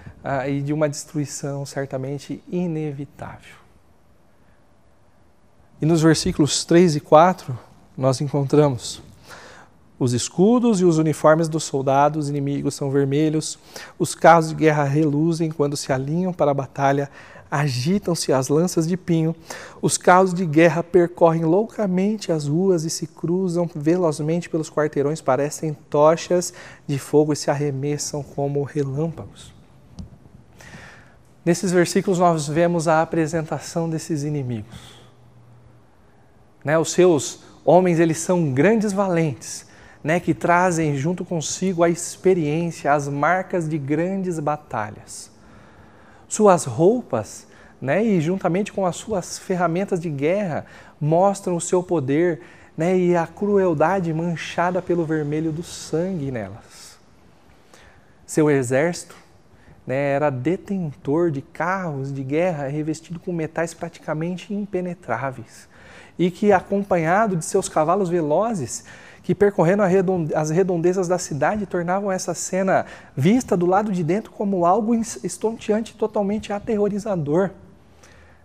[0.48, 3.56] e de uma destruição certamente inevitável.
[5.80, 7.58] E nos versículos 3 e 4,
[7.96, 9.02] nós encontramos
[10.00, 13.58] os escudos e os uniformes dos soldados inimigos são vermelhos,
[13.98, 17.10] os carros de guerra reluzem quando se alinham para a batalha,
[17.50, 19.34] agitam-se as lanças de pinho,
[19.82, 25.76] os carros de guerra percorrem loucamente as ruas e se cruzam velozmente pelos quarteirões, parecem
[25.88, 26.54] tochas
[26.86, 29.52] de fogo e se arremessam como relâmpagos.
[31.44, 35.00] Nesses versículos nós vemos a apresentação desses inimigos.
[36.64, 39.66] Né, os seus homens eles são grandes valentes,
[40.04, 45.30] né, que trazem junto consigo a experiência, as marcas de grandes batalhas.
[46.30, 47.48] Suas roupas,
[47.82, 50.64] né, e juntamente com as suas ferramentas de guerra,
[51.00, 52.40] mostram o seu poder
[52.76, 56.96] né, e a crueldade manchada pelo vermelho do sangue nelas.
[58.24, 59.16] Seu exército
[59.84, 65.68] né, era detentor de carros de guerra revestido com metais praticamente impenetráveis
[66.16, 68.84] e que, acompanhado de seus cavalos velozes,
[69.30, 69.84] que percorrendo
[70.34, 72.84] as redondezas da cidade tornavam essa cena
[73.16, 77.50] vista do lado de dentro como algo estonteante, totalmente aterrorizador.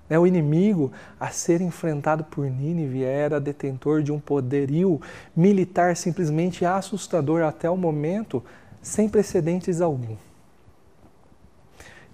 [0.08, 5.02] Né, o inimigo a ser enfrentado por Nínive era detentor de um poderio
[5.36, 8.43] militar simplesmente assustador até o momento,
[8.80, 10.15] sem precedentes algum.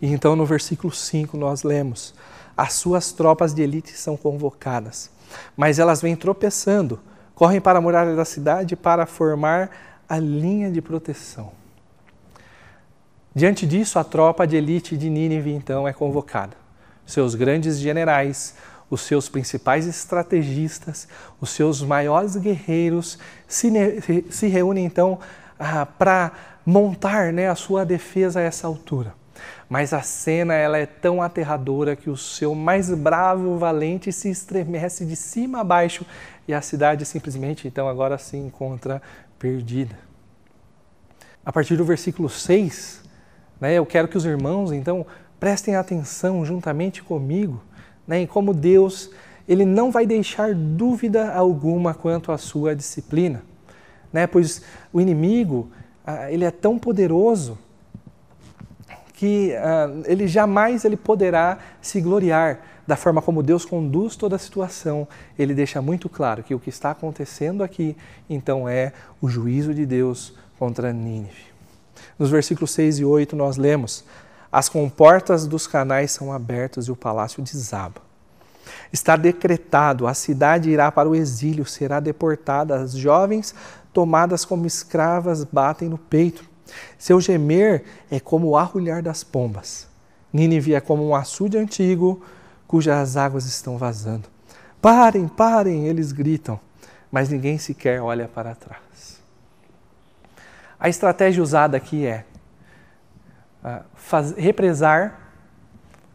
[0.01, 2.15] E então no versículo 5 nós lemos:
[2.55, 5.11] As suas tropas de elite são convocadas,
[5.57, 7.01] mas elas vêm tropeçando,
[7.41, 9.71] correm para a muralha da cidade para formar
[10.07, 11.51] a linha de proteção.
[13.33, 16.55] Diante disso, a tropa de elite de Nínive então é convocada
[17.03, 18.53] seus grandes generais,
[18.91, 21.07] os seus principais estrategistas,
[21.41, 23.71] os seus maiores guerreiros se,
[24.29, 25.17] se reúnem então
[25.57, 29.15] ah, para montar né, a sua defesa a essa altura.
[29.67, 35.05] Mas a cena ela é tão aterradora que o seu mais bravo valente se estremece
[35.05, 36.05] de cima a baixo
[36.51, 39.01] e a cidade simplesmente então agora se encontra
[39.39, 39.97] perdida.
[41.45, 43.01] A partir do versículo 6,
[43.59, 45.05] né, eu quero que os irmãos então
[45.39, 47.63] prestem atenção juntamente comigo
[48.05, 49.09] né, em como Deus
[49.47, 53.43] ele não vai deixar dúvida alguma quanto à sua disciplina,
[54.11, 54.61] né, pois
[54.91, 55.71] o inimigo
[56.05, 57.57] ah, ele é tão poderoso
[59.13, 62.59] que ah, ele jamais ele poderá se gloriar
[62.91, 65.07] da forma como Deus conduz toda a situação.
[65.39, 67.95] Ele deixa muito claro que o que está acontecendo aqui,
[68.29, 71.45] então, é o juízo de Deus contra Nínive.
[72.19, 74.03] Nos versículos 6 e 8 nós lemos:
[74.51, 78.01] as comportas dos canais são abertas e o palácio desaba.
[78.91, 82.75] Está decretado: a cidade irá para o exílio, será deportada.
[82.75, 83.55] As jovens,
[83.93, 86.43] tomadas como escravas, batem no peito.
[86.97, 89.87] Seu gemer é como o arrulhar das pombas.
[90.33, 92.21] Nínive é como um açude antigo,
[92.71, 94.29] cujas águas estão vazando.
[94.81, 96.57] Parem, parem, eles gritam,
[97.11, 99.21] mas ninguém sequer olha para trás.
[100.79, 102.23] A estratégia usada aqui é
[103.93, 105.19] faz, represar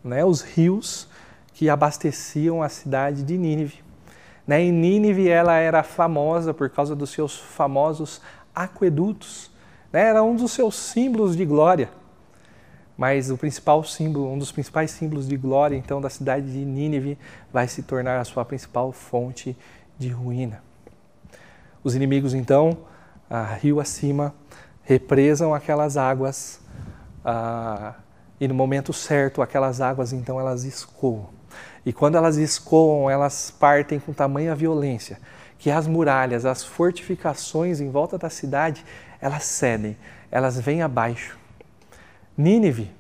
[0.02, 1.06] né, os rios
[1.52, 3.84] que abasteciam a cidade de Nínive.
[4.46, 8.22] Né, e Nínive ela era famosa por causa dos seus famosos
[8.54, 9.50] aquedutos.
[9.92, 11.90] Né, era um dos seus símbolos de glória.
[12.96, 17.18] Mas o principal símbolo, um dos principais símbolos de glória, então, da cidade de Nínive,
[17.52, 19.56] vai se tornar a sua principal fonte
[19.98, 20.62] de ruína.
[21.84, 22.78] Os inimigos, então,
[23.60, 24.34] rio acima,
[24.82, 26.60] represam aquelas águas
[27.24, 27.94] ah,
[28.40, 31.28] e no momento certo aquelas águas então elas escoam.
[31.84, 35.18] E quando elas escoam, elas partem com tamanha violência
[35.58, 38.84] que as muralhas, as fortificações em volta da cidade,
[39.20, 39.96] elas cedem,
[40.30, 41.38] elas vêm abaixo.
[42.36, 42.90] Nínive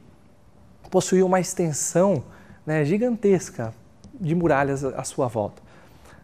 [0.90, 2.24] possuía uma extensão
[2.64, 3.74] né, gigantesca
[4.14, 5.62] de muralhas à sua volta.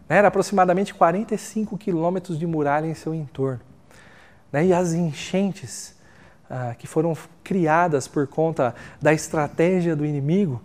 [0.09, 3.61] Era aproximadamente 45 quilômetros de muralha em seu entorno.
[4.51, 5.95] Né, e as enchentes
[6.49, 10.61] ah, que foram criadas por conta da estratégia do inimigo,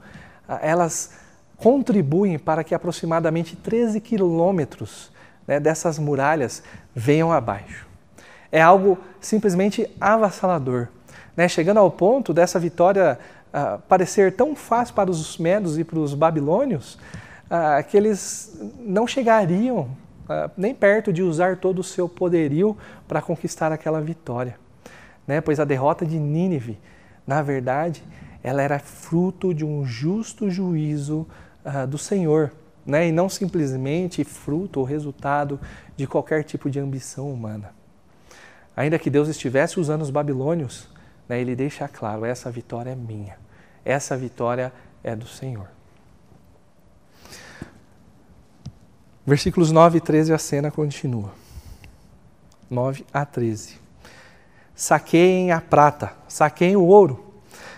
[0.49, 1.13] ah, elas
[1.57, 5.11] contribuem para que aproximadamente 13 quilômetros
[5.47, 6.63] né, dessas muralhas
[6.95, 7.87] venham abaixo.
[8.51, 10.89] É algo simplesmente avassalador,
[11.37, 13.19] né, chegando ao ponto dessa vitória
[13.53, 16.99] ah, parecer tão fácil para os medos e para os babilônios
[17.51, 19.89] ah, que eles não chegariam
[20.29, 22.77] ah, nem perto de usar todo o seu poderio
[23.07, 24.57] para conquistar aquela vitória
[25.29, 25.43] né?
[25.43, 26.79] pois a derrota de Nínive,
[27.27, 28.03] na verdade,
[28.43, 31.27] ela era fruto de um justo juízo
[31.63, 32.51] uh, do Senhor,
[32.87, 33.09] né?
[33.09, 35.61] e não simplesmente fruto ou resultado
[35.95, 37.75] de qualquer tipo de ambição humana.
[38.75, 40.89] Ainda que Deus estivesse usando os babilônios,
[41.29, 43.37] né, ele deixa claro: essa vitória é minha,
[43.85, 45.69] essa vitória é do Senhor.
[49.27, 51.33] Versículos 9 e 13, a cena continua.
[52.71, 53.89] 9 a 13
[54.79, 57.35] saqueiem a prata, saqueiem o ouro.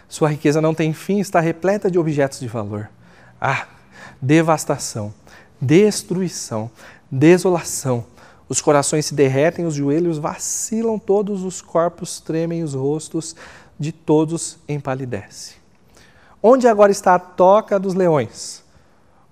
[0.06, 2.90] Sua riqueza não tem fim, está repleta de objetos de valor.
[3.40, 3.66] Ah,
[4.20, 5.14] devastação,
[5.58, 6.70] destruição,
[7.10, 8.04] desolação.
[8.50, 13.34] Os corações se derretem, os joelhos vacilam, todos os corpos tremem, os rostos
[13.78, 15.56] de todos empalidecem.
[16.42, 18.62] Onde agora está a toca dos leões?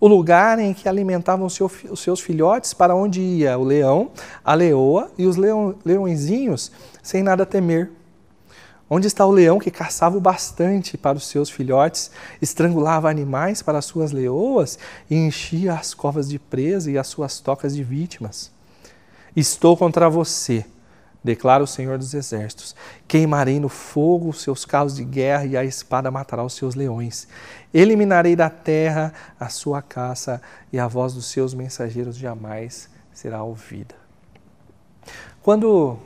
[0.00, 4.10] o lugar em que alimentavam seu, os seus filhotes, para onde ia o leão,
[4.44, 6.70] a leoa e os leão, leõezinhos,
[7.02, 7.90] sem nada temer.
[8.88, 13.78] Onde está o leão que caçava o bastante para os seus filhotes, estrangulava animais para
[13.78, 14.78] as suas leoas
[15.10, 18.56] e enchia as covas de presa e as suas tocas de vítimas?
[19.38, 20.66] Estou contra você,
[21.22, 22.74] declara o Senhor dos Exércitos.
[23.06, 27.28] Queimarei no fogo os seus carros de guerra e a espada matará os seus leões.
[27.72, 33.94] Eliminarei da terra a sua caça e a voz dos seus mensageiros jamais será ouvida.
[35.40, 35.96] Quando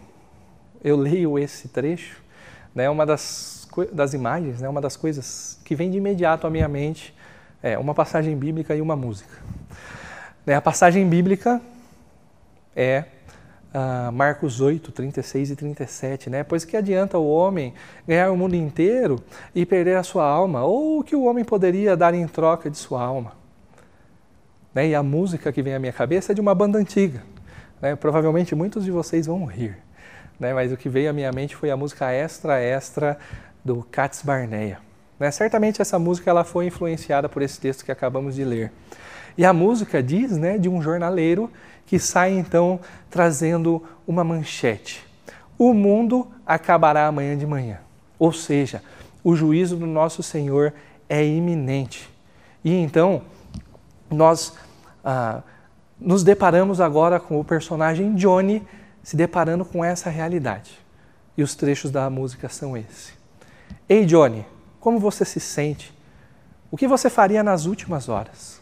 [0.85, 2.21] eu leio esse trecho,
[2.75, 6.69] né, uma das, das imagens, né, uma das coisas que vem de imediato à minha
[6.69, 7.15] mente
[7.63, 9.39] é uma passagem bíblica e uma música.
[10.45, 11.63] Né, a passagem bíblica
[12.77, 13.07] é
[13.75, 16.45] uh, Marcos 8, 36 e 37, né?
[16.45, 17.75] Pois que adianta o homem
[18.07, 19.17] ganhar o mundo inteiro
[19.55, 20.65] e perder a sua alma?
[20.65, 23.33] Ou o que o homem poderia dar em troca de sua alma?
[24.75, 24.89] Né?
[24.89, 27.23] E a música que vem à minha cabeça é de uma banda antiga.
[27.81, 27.97] Né?
[27.97, 29.77] Provavelmente muitos de vocês vão rir
[30.43, 30.53] né?
[30.53, 33.17] mas o que veio à minha mente foi a música Extra Extra
[33.65, 34.79] do Cats Barnea.
[35.19, 35.31] Né?
[35.31, 38.73] Certamente essa música ela foi influenciada por esse texto que acabamos de ler.
[39.37, 41.51] E a música diz né, de um jornaleiro
[41.87, 45.07] que sai então trazendo uma manchete.
[45.59, 47.79] O mundo acabará amanhã de manhã.
[48.19, 48.83] Ou seja,
[49.23, 50.73] o juízo do nosso Senhor
[51.09, 52.09] é iminente.
[52.65, 53.23] E então,
[54.11, 54.55] nós
[55.05, 55.43] ah,
[56.01, 58.67] nos deparamos agora com o personagem Johnny,
[59.03, 60.79] se deparando com essa realidade.
[61.37, 63.13] E os trechos da música são esse.
[63.89, 64.47] Ei, Johnny,
[64.81, 65.93] como você se sente?
[66.71, 68.62] O que você faria nas últimas horas?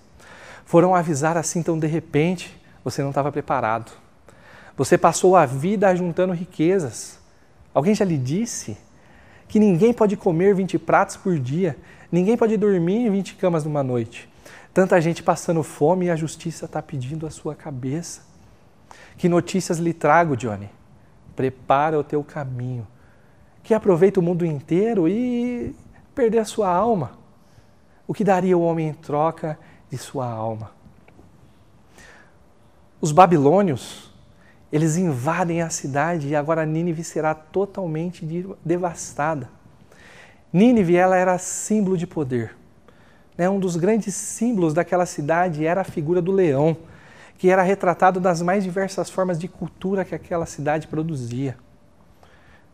[0.70, 3.90] Foram avisar assim tão de repente, você não estava preparado.
[4.76, 7.18] Você passou a vida juntando riquezas.
[7.74, 8.78] Alguém já lhe disse
[9.48, 11.76] que ninguém pode comer 20 pratos por dia,
[12.12, 14.28] ninguém pode dormir em 20 camas numa noite.
[14.72, 18.20] Tanta gente passando fome e a justiça está pedindo a sua cabeça.
[19.16, 20.70] Que notícias lhe trago, Johnny?
[21.34, 22.86] Prepara o teu caminho.
[23.64, 25.74] Que aproveita o mundo inteiro e
[26.14, 27.18] perder a sua alma.
[28.06, 29.58] O que daria o homem em troca
[29.90, 30.70] de sua alma?
[33.00, 34.10] Os babilônios,
[34.70, 38.24] eles invadem a cidade e agora Nínive será totalmente
[38.64, 39.50] devastada.
[40.52, 42.56] Nínive ela era símbolo de poder.
[43.36, 43.48] Né?
[43.48, 46.76] Um dos grandes símbolos daquela cidade era a figura do leão
[47.40, 51.56] que era retratado das mais diversas formas de cultura que aquela cidade produzia.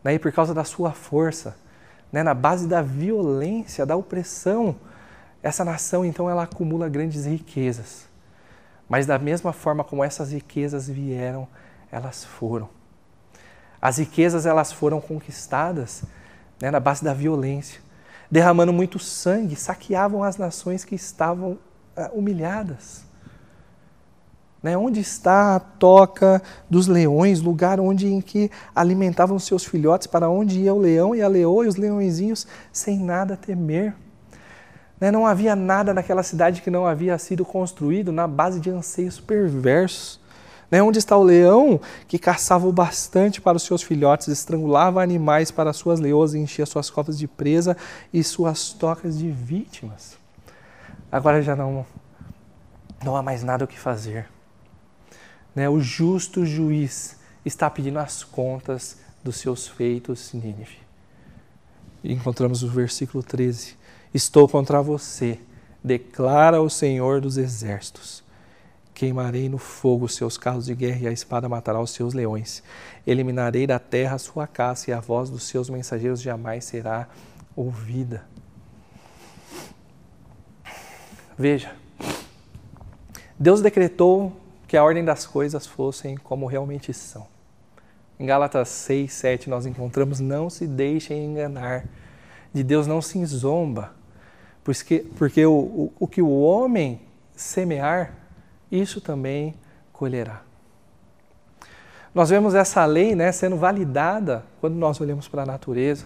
[0.03, 0.15] Né?
[0.15, 1.55] E por causa da sua força,
[2.11, 2.21] né?
[2.21, 4.75] na base da violência, da opressão,
[5.47, 8.07] essa nação então ela acumula grandes riquezas.
[8.87, 11.47] Mas da mesma forma como essas riquezas vieram,
[11.91, 12.69] elas foram.
[13.81, 16.03] As riquezas elas foram conquistadas
[16.61, 17.79] né, na base da violência,
[18.29, 23.05] derramando muito sangue, saqueavam as nações que estavam uh, humilhadas.
[24.61, 24.77] Né?
[24.77, 30.61] Onde está a toca dos leões, lugar onde em que alimentavam seus filhotes, para onde
[30.61, 33.93] ia o leão e a leoa e os leõezinhos sem nada temer?
[34.99, 35.11] Né?
[35.11, 40.19] Não havia nada naquela cidade que não havia sido construído na base de anseios perversos.
[40.69, 40.81] Né?
[40.81, 45.69] Onde está o leão que caçava o bastante para os seus filhotes, estrangulava animais para
[45.69, 47.77] as suas leoas e enchia suas covas de presa
[48.13, 50.17] e suas tocas de vítimas?
[51.11, 51.85] Agora já não,
[53.03, 54.27] não há mais nada o que fazer
[55.57, 60.77] né, o justo juiz está pedindo as contas dos seus feitos, Nínive.
[62.03, 63.75] Encontramos o versículo 13:
[64.13, 65.39] Estou contra você,
[65.83, 68.23] declara o Senhor dos exércitos.
[68.93, 72.63] Queimarei no fogo os seus carros de guerra e a espada matará os seus leões.
[73.05, 77.07] Eliminarei da terra a sua caça e a voz dos seus mensageiros jamais será
[77.55, 78.25] ouvida.
[81.37, 81.75] Veja,
[83.37, 84.35] Deus decretou
[84.67, 87.27] que a ordem das coisas fossem como realmente são.
[88.19, 91.85] Em Gálatas 6, 7, nós encontramos: não se deixem enganar,
[92.51, 93.93] de Deus não se zomba,
[94.67, 96.99] porque, porque o, o, o que o homem
[97.33, 98.13] semear,
[98.69, 99.55] isso também
[99.93, 100.41] colherá.
[102.13, 106.05] Nós vemos essa lei né, sendo validada quando nós olhamos para a natureza,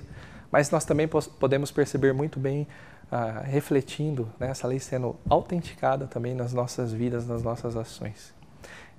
[0.51, 2.67] mas nós também podemos perceber muito bem,
[3.11, 8.31] ah, refletindo né, essa lei sendo autenticada também nas nossas vidas, nas nossas ações.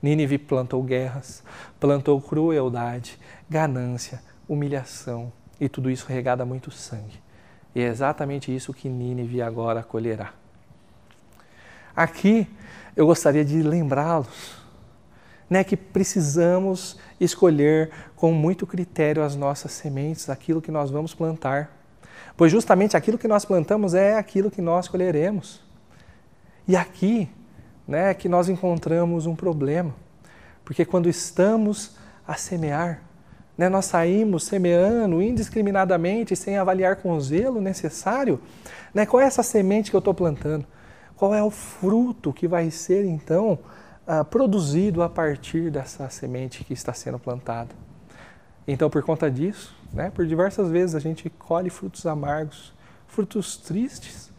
[0.03, 1.45] Nínive plantou guerras,
[1.79, 3.17] plantou crueldade,
[3.49, 7.22] ganância, humilhação e tudo isso regada muito sangue.
[7.75, 10.33] E é exatamente isso que Nínive agora colherá.
[11.95, 12.47] Aqui
[12.97, 14.63] eu gostaria de lembrá-los
[15.49, 21.71] né, que precisamos escolher com muito critério as nossas sementes, aquilo que nós vamos plantar.
[22.37, 25.61] Pois justamente aquilo que nós plantamos é aquilo que nós colheremos.
[26.67, 27.29] E aqui
[27.87, 29.95] né, que nós encontramos um problema.
[30.65, 31.97] Porque quando estamos
[32.27, 33.03] a semear,
[33.63, 38.41] né, nós saímos semeando indiscriminadamente, sem avaliar com o zelo necessário,
[38.93, 40.67] né, qual é essa semente que eu estou plantando?
[41.15, 43.61] Qual é o fruto que vai ser então
[44.05, 47.73] ah, produzido a partir dessa semente que está sendo plantada?
[48.67, 52.73] Então, por conta disso, né, por diversas vezes a gente colhe frutos amargos,
[53.07, 54.33] frutos tristes,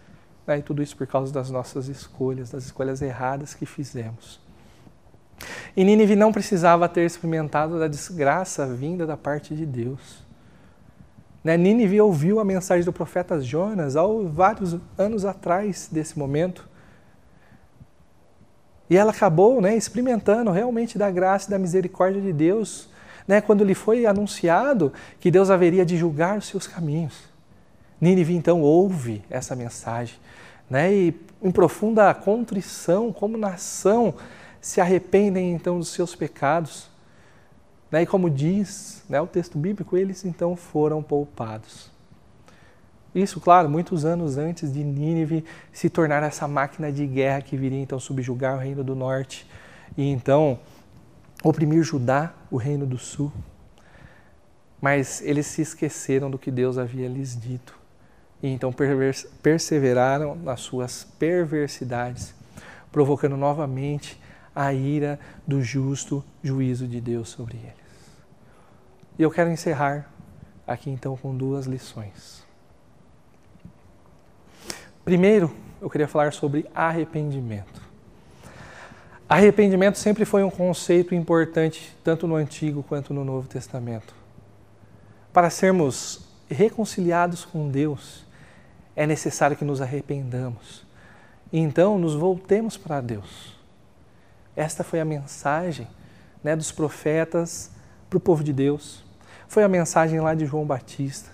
[0.46, 4.43] né, e tudo isso por causa das nossas escolhas, das escolhas erradas que fizemos.
[5.76, 10.24] E Nínive não precisava ter experimentado da desgraça vinda da parte de Deus.
[11.44, 11.58] Né?
[11.58, 16.70] Nínive ouviu a mensagem do profeta Jonas há vários anos atrás desse momento.
[18.90, 22.90] E ela acabou né, experimentando realmente da graça e da misericórdia de Deus,
[23.28, 27.24] né, quando lhe foi anunciado que Deus haveria de julgar os seus caminhos.
[28.00, 30.16] Nínive então ouve essa mensagem,
[30.70, 34.14] né, e em profunda contrição, como nação,
[34.64, 36.89] se arrependem então dos seus pecados.
[37.91, 38.03] Né?
[38.03, 41.91] E como diz né, o texto bíblico, eles então foram poupados.
[43.14, 47.80] Isso, claro, muitos anos antes de Nínive se tornar essa máquina de guerra que viria
[47.80, 49.45] então subjugar o reino do norte
[49.97, 50.57] e então
[51.43, 53.32] oprimir Judá, o reino do sul.
[54.82, 57.78] Mas eles se esqueceram do que Deus havia lhes dito
[58.41, 58.74] e então
[59.41, 62.34] perseveraram nas suas perversidades,
[62.91, 64.23] provocando novamente
[64.56, 67.74] a ira do justo juízo de Deus sobre eles.
[69.18, 70.12] E eu quero encerrar
[70.66, 72.43] aqui então com duas lições.
[75.04, 77.82] Primeiro, eu queria falar sobre arrependimento.
[79.28, 84.14] Arrependimento sempre foi um conceito importante, tanto no Antigo quanto no Novo Testamento.
[85.32, 88.26] Para sermos reconciliados com Deus,
[88.95, 90.86] é necessário que nos arrependamos.
[91.51, 93.58] Então nos voltemos para Deus.
[94.56, 95.88] Esta foi a mensagem
[96.43, 97.72] né, dos profetas
[98.10, 99.04] para o povo de Deus.
[99.47, 101.32] Foi a mensagem lá de João Batista.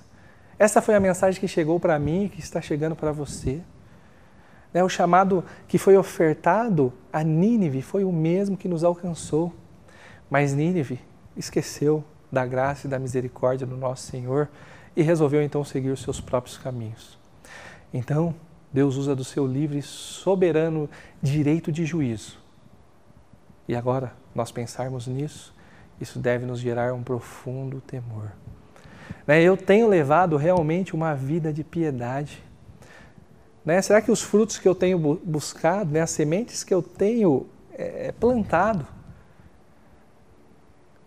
[0.57, 3.61] Essa foi a mensagem que chegou para mim e que está chegando para você.
[4.73, 9.53] Né, o chamado que foi ofertado a Nínive foi o mesmo que nos alcançou.
[10.29, 10.99] Mas Nínive
[11.35, 14.47] esqueceu da graça e da misericórdia do nosso Senhor
[14.95, 17.17] e resolveu então seguir os seus próprios caminhos.
[17.93, 18.35] Então,
[18.71, 20.89] Deus usa do seu livre e soberano
[21.21, 22.37] direito de juízo
[23.69, 25.53] e agora, nós pensarmos nisso,
[26.01, 28.31] isso deve nos gerar um profundo temor.
[29.27, 32.41] Né, eu tenho levado realmente uma vida de piedade.
[33.63, 37.45] Né, será que os frutos que eu tenho buscado, né, as sementes que eu tenho
[37.71, 38.87] é, plantado,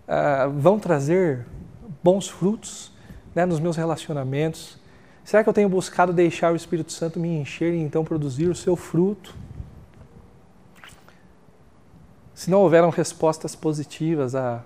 [0.06, 1.44] ah, vão trazer
[2.00, 2.92] bons frutos
[3.34, 4.78] nos meus relacionamentos?
[5.24, 8.54] Será que eu tenho buscado deixar o Espírito Santo me encher e então produzir o
[8.54, 9.34] seu fruto?
[12.34, 14.62] Se não houveram respostas positivas a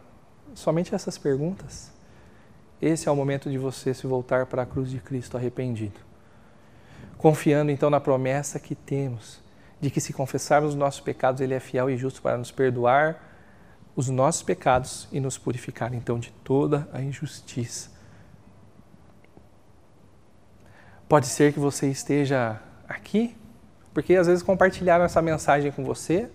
[0.54, 1.92] somente essas perguntas,
[2.80, 5.98] esse é o momento de você se voltar para a cruz de Cristo arrependido.
[7.18, 9.40] Confiando então na promessa que temos
[9.80, 13.22] de que se confessarmos os nossos pecados, Ele é fiel e justo para nos perdoar
[13.94, 17.90] os nossos pecados e nos purificar então de toda a injustiça.
[21.08, 23.36] Pode ser que você esteja aqui,
[23.94, 26.30] porque às vezes compartilharam essa mensagem com você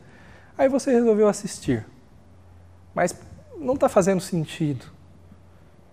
[0.62, 1.88] Aí você resolveu assistir,
[2.94, 3.20] mas
[3.58, 4.86] não está fazendo sentido.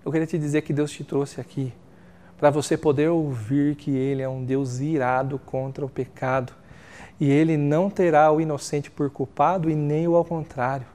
[0.04, 1.72] Eu queria te dizer que Deus te trouxe aqui
[2.36, 6.52] para você poder ouvir que Ele é um Deus irado contra o pecado
[7.18, 10.86] e Ele não terá o inocente por culpado e nem o ao contrário.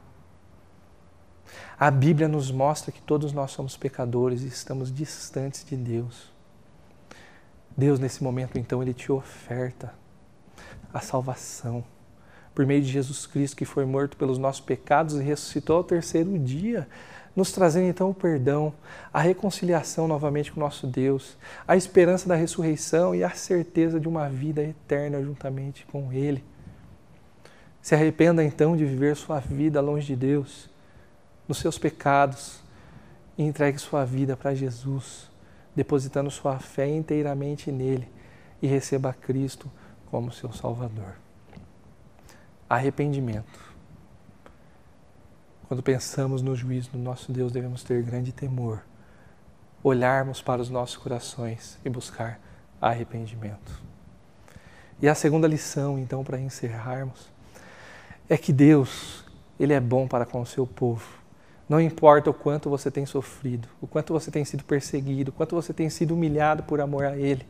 [1.79, 6.31] A Bíblia nos mostra que todos nós somos pecadores e estamos distantes de Deus.
[7.75, 9.95] Deus, nesse momento, então, Ele te oferta
[10.93, 11.83] a salvação
[12.53, 16.37] por meio de Jesus Cristo, que foi morto pelos nossos pecados e ressuscitou ao terceiro
[16.37, 16.87] dia,
[17.35, 18.73] nos trazendo então o perdão,
[19.11, 21.35] a reconciliação novamente com nosso Deus,
[21.67, 26.43] a esperança da ressurreição e a certeza de uma vida eterna juntamente com Ele.
[27.81, 30.69] Se arrependa então de viver sua vida longe de Deus,
[31.47, 32.61] nos seus pecados,
[33.35, 35.27] e entregue sua vida para Jesus,
[35.75, 38.07] depositando sua fé inteiramente nele
[38.61, 39.69] e receba Cristo
[40.05, 41.22] como seu Salvador
[42.73, 43.73] arrependimento.
[45.67, 48.83] Quando pensamos no juízo do nosso Deus, devemos ter grande temor,
[49.83, 52.39] olharmos para os nossos corações e buscar
[52.81, 53.81] arrependimento.
[55.01, 57.31] E a segunda lição, então, para encerrarmos,
[58.29, 59.25] é que Deus,
[59.59, 61.21] Ele é bom para com o seu povo.
[61.67, 65.55] Não importa o quanto você tem sofrido, o quanto você tem sido perseguido, o quanto
[65.55, 67.45] você tem sido humilhado por amor a Ele.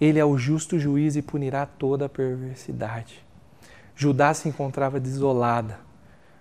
[0.00, 3.24] Ele é o justo juiz e punirá toda a perversidade.
[4.00, 5.78] Judá se encontrava desolada,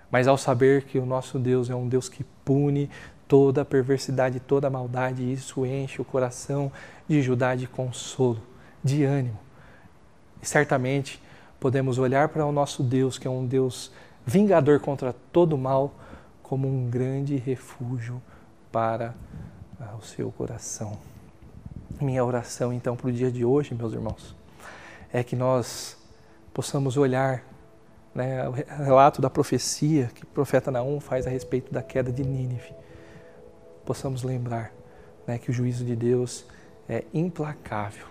[0.09, 2.89] mas ao saber que o nosso Deus é um Deus que pune
[3.27, 6.71] toda a perversidade, toda a maldade, isso enche o coração
[7.05, 8.41] de Judá de consolo,
[8.81, 9.37] de ânimo.
[10.41, 11.21] E certamente
[11.59, 13.91] podemos olhar para o nosso Deus, que é um Deus
[14.25, 15.93] vingador contra todo mal,
[16.41, 18.21] como um grande refúgio
[18.71, 19.13] para
[19.81, 20.97] ah, o seu coração.
[21.99, 24.33] Minha oração, então, para o dia de hoje, meus irmãos,
[25.11, 25.97] é que nós
[26.53, 27.48] possamos olhar
[28.13, 32.23] né, o relato da profecia que o profeta Naum faz a respeito da queda de
[32.23, 32.73] Nínive.
[33.85, 34.71] Possamos lembrar
[35.25, 36.45] né, que o juízo de Deus
[36.87, 38.07] é implacável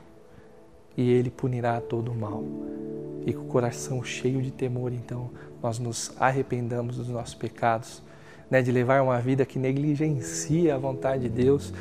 [0.97, 2.43] e ele punirá todo o mal.
[3.25, 5.31] E com o coração cheio de temor, então,
[5.63, 8.03] nós nos arrependamos dos nossos pecados,
[8.51, 11.73] né, de levar uma vida que negligencia a vontade de Deus,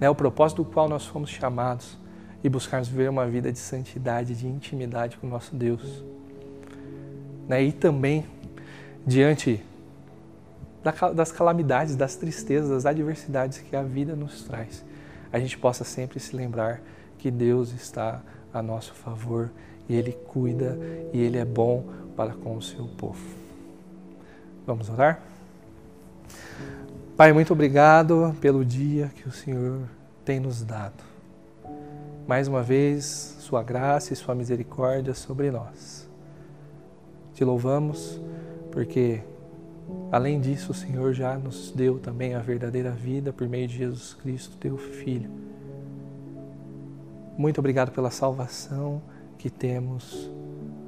[0.00, 1.98] né, o propósito do qual nós fomos chamados,
[2.42, 6.04] e buscarmos viver uma vida de santidade, de intimidade com o nosso Deus.
[7.48, 8.26] Né, e também,
[9.06, 9.62] diante
[11.14, 14.84] das calamidades, das tristezas, das adversidades que a vida nos traz,
[15.32, 16.80] a gente possa sempre se lembrar
[17.18, 18.22] que Deus está
[18.52, 19.50] a nosso favor
[19.88, 20.78] e Ele cuida
[21.12, 21.84] e Ele é bom
[22.16, 23.24] para com o seu povo.
[24.66, 25.20] Vamos orar?
[27.16, 29.82] Pai, muito obrigado pelo dia que o Senhor
[30.24, 31.02] tem nos dado.
[32.26, 36.03] Mais uma vez, Sua graça e Sua misericórdia sobre nós.
[37.34, 38.20] Te louvamos
[38.70, 39.20] porque,
[40.10, 44.14] além disso, o Senhor já nos deu também a verdadeira vida por meio de Jesus
[44.14, 45.30] Cristo, Teu Filho.
[47.36, 49.02] Muito obrigado pela salvação
[49.38, 50.30] que temos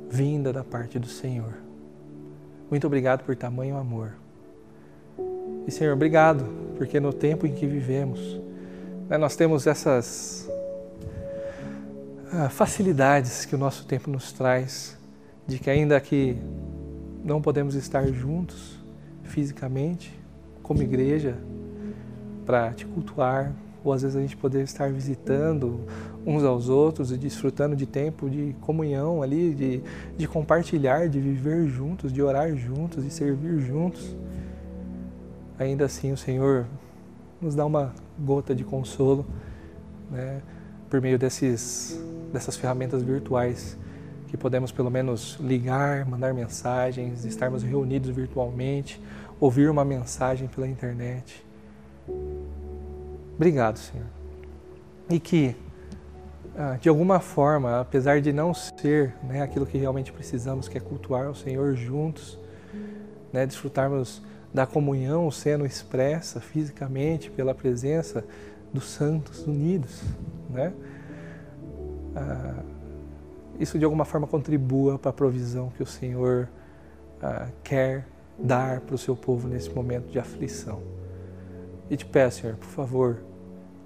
[0.08, 1.54] vinda da parte do Senhor.
[2.70, 4.12] Muito obrigado por tamanho amor.
[5.66, 6.44] E Senhor, obrigado,
[6.76, 8.40] porque no tempo em que vivemos,
[9.08, 10.48] né, nós temos essas
[12.32, 14.96] ah, facilidades que o nosso tempo nos traz,
[15.46, 16.36] de que ainda que
[17.24, 18.78] não podemos estar juntos
[19.22, 20.12] fisicamente,
[20.62, 21.36] como igreja,
[22.44, 23.52] para te cultuar,
[23.84, 25.80] ou às vezes a gente poder estar visitando
[26.24, 29.82] uns aos outros e desfrutando de tempo de comunhão ali, de,
[30.16, 34.16] de compartilhar, de viver juntos, de orar juntos, de servir juntos.
[35.58, 36.66] Ainda assim, o Senhor
[37.40, 39.24] nos dá uma gota de consolo
[40.10, 40.40] né,
[40.90, 42.00] por meio desses,
[42.32, 43.78] dessas ferramentas virtuais
[44.28, 49.00] que podemos pelo menos ligar, mandar mensagens, estarmos reunidos virtualmente,
[49.40, 51.44] ouvir uma mensagem pela internet.
[53.34, 54.06] Obrigado, Senhor.
[55.08, 55.54] E que
[56.58, 60.80] ah, de alguma forma, apesar de não ser né, aquilo que realmente precisamos, que é
[60.80, 62.38] cultuar o Senhor juntos,
[63.30, 64.22] né, desfrutarmos
[64.54, 68.24] da comunhão sendo expressa fisicamente pela presença
[68.72, 70.02] dos santos unidos,
[70.48, 70.72] né?
[72.14, 72.62] Ah,
[73.58, 76.48] isso de alguma forma contribua para a provisão que o Senhor
[77.22, 78.06] ah, quer
[78.38, 80.82] dar para o seu povo nesse momento de aflição.
[81.88, 83.18] E te peço, Senhor, por favor,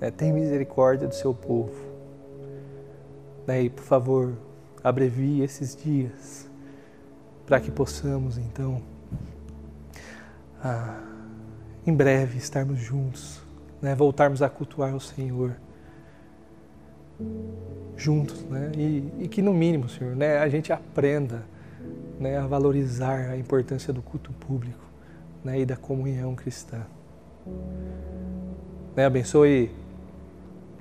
[0.01, 1.91] né, tem misericórdia do seu povo
[3.51, 3.63] né?
[3.63, 4.35] E por favor,
[4.83, 6.49] abrevie esses dias
[7.45, 8.81] para que possamos então
[10.63, 11.03] ah,
[11.85, 13.43] em breve estarmos juntos,
[13.83, 13.93] né?
[13.95, 15.57] voltarmos a cultuar o Senhor
[17.97, 18.73] juntos, né?
[18.77, 21.43] E, e, que no mínimo, Senhor, né, a gente aprenda
[22.19, 24.85] né, a valorizar a importância do culto público
[25.45, 26.87] né, e da comunhão cristã.
[28.97, 29.71] Né, abençoe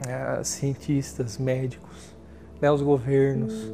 [0.06, 2.16] né, cientistas, médicos,
[2.62, 3.74] né, os governos,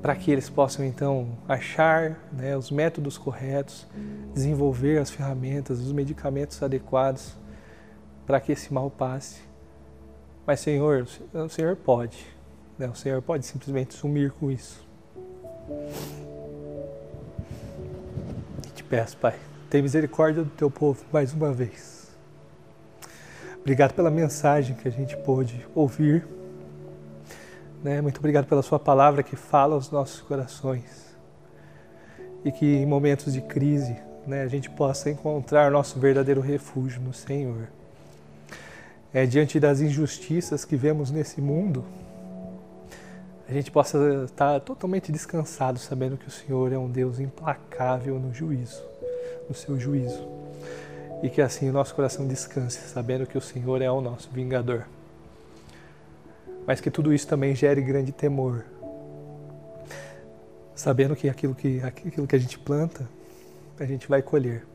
[0.00, 3.86] para que eles possam então achar né, os métodos corretos,
[4.34, 7.34] desenvolver as ferramentas, os medicamentos adequados
[8.26, 9.40] para que esse mal passe.
[10.46, 12.26] Mas, Senhor, o Senhor pode,
[12.78, 14.86] né, o Senhor pode simplesmente sumir com isso.
[18.74, 19.38] Te peço, Pai,
[19.70, 22.14] tem misericórdia do teu povo mais uma vez.
[23.60, 26.26] Obrigado pela mensagem que a gente pôde ouvir.
[27.82, 28.02] Né?
[28.02, 31.16] Muito obrigado pela Sua palavra que fala aos nossos corações.
[32.44, 37.14] E que em momentos de crise né, a gente possa encontrar nosso verdadeiro refúgio no
[37.14, 37.68] Senhor.
[39.14, 41.84] É, diante das injustiças que vemos nesse mundo,
[43.48, 48.34] a gente possa estar totalmente descansado, sabendo que o Senhor é um Deus implacável no
[48.34, 48.82] juízo,
[49.48, 50.34] no seu juízo
[51.24, 54.86] e que assim o nosso coração descanse, sabendo que o Senhor é o nosso vingador.
[56.66, 58.62] Mas que tudo isso também gere grande temor,
[60.74, 63.08] sabendo que aquilo que, aquilo que a gente planta,
[63.80, 64.66] a gente vai colher.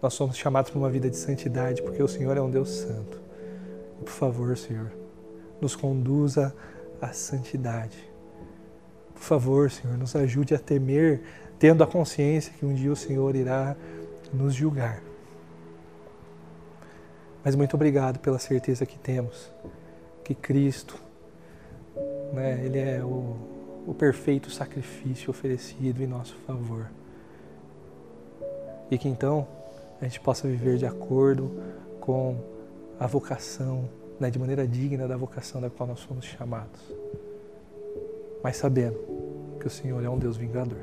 [0.00, 3.27] Nós somos chamados para uma vida de santidade, porque o Senhor é um Deus santo.
[4.04, 4.92] Por favor, Senhor,
[5.60, 6.54] nos conduza
[7.00, 7.98] à santidade.
[9.14, 11.22] Por favor, Senhor, nos ajude a temer,
[11.58, 13.76] tendo a consciência que um dia o Senhor irá
[14.32, 15.02] nos julgar.
[17.44, 19.50] Mas muito obrigado pela certeza que temos
[20.28, 21.00] que Cristo,
[22.34, 23.34] né, Ele é o,
[23.86, 26.90] o perfeito sacrifício oferecido em nosso favor.
[28.90, 29.48] E que então
[30.00, 31.50] a gente possa viver de acordo
[31.98, 32.36] com
[32.98, 33.88] a vocação,
[34.18, 36.80] né, de maneira digna da vocação da qual nós fomos chamados.
[38.42, 38.98] Mas sabendo
[39.60, 40.78] que o Senhor é um Deus vingador.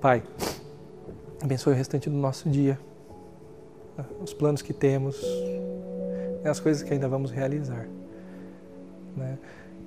[0.00, 0.22] Pai,
[1.42, 2.78] abençoe o restante do nosso dia,
[4.20, 5.22] os planos que temos,
[6.42, 7.86] né, as coisas que ainda vamos realizar.
[9.16, 9.38] Né?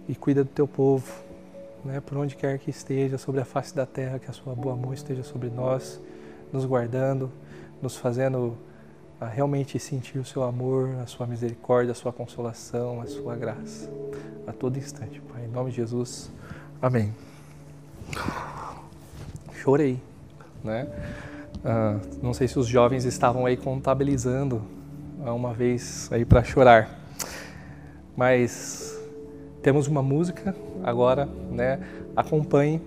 [0.08, 1.12] E cuida do teu povo,
[1.84, 2.00] né?
[2.00, 4.94] por onde quer que esteja, sobre a face da terra, que a sua boa mão
[4.94, 6.02] esteja sobre nós,
[6.52, 7.32] nos guardando,
[7.82, 8.58] nos fazendo
[9.20, 13.90] a realmente sentir o seu amor, a sua misericórdia, a sua consolação, a sua graça,
[14.46, 15.46] a todo instante, Pai.
[15.46, 16.32] Em nome de Jesus,
[16.80, 17.14] amém.
[19.54, 20.00] Chorei,
[20.64, 20.88] né?
[21.66, 24.62] Ah, não sei se os jovens estavam aí contabilizando
[25.20, 26.90] uma vez aí para chorar,
[28.16, 28.98] mas
[29.64, 31.80] temos uma música agora, né?
[32.16, 32.82] Acompanhe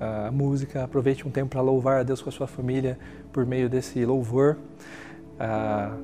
[0.00, 2.98] a música, aproveite um tempo para louvar a Deus com a sua família
[3.30, 4.56] por meio desse louvor.
[5.38, 5.96] Ah,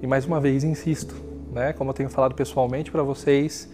[0.00, 1.14] e mais uma vez insisto,
[1.52, 1.72] né?
[1.72, 3.68] Como eu tenho falado pessoalmente para vocês,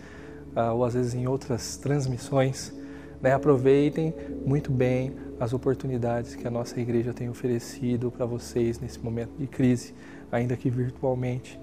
[0.54, 2.72] ah, ou às vezes em outras transmissões,
[3.20, 3.32] né?
[3.32, 4.14] Aproveitem
[4.44, 9.46] muito bem as oportunidades que a nossa igreja tem oferecido para vocês nesse momento de
[9.46, 9.94] crise,
[10.30, 11.58] ainda que virtualmente,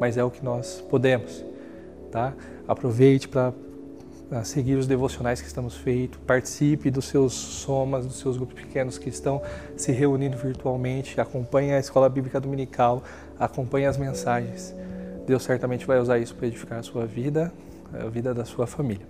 [0.00, 1.44] mas é o que nós podemos,
[2.10, 2.34] tá?
[2.66, 3.52] Aproveite para
[4.44, 9.08] seguir os devocionais que estamos feito, participe dos seus somas, dos seus grupos pequenos que
[9.08, 9.40] estão
[9.76, 13.02] se reunindo virtualmente, acompanhe a escola bíblica dominical,
[13.38, 14.74] acompanhe as mensagens.
[15.26, 17.52] Deus certamente vai usar isso para edificar a sua vida,
[17.92, 19.06] a vida da sua família.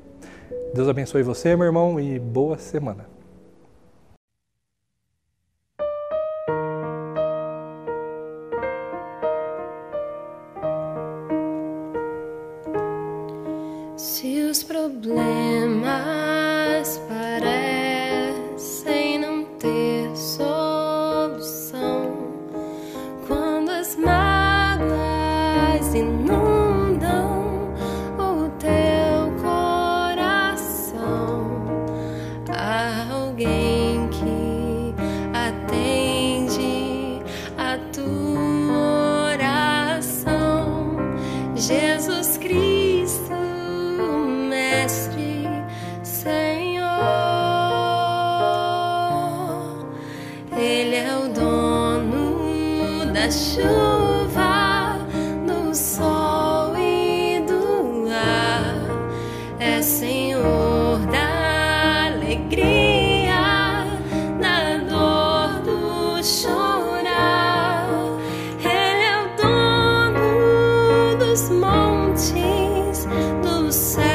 [0.74, 3.17] Deus abençoe você, meu irmão, e boa semana.
[71.98, 74.07] Ele é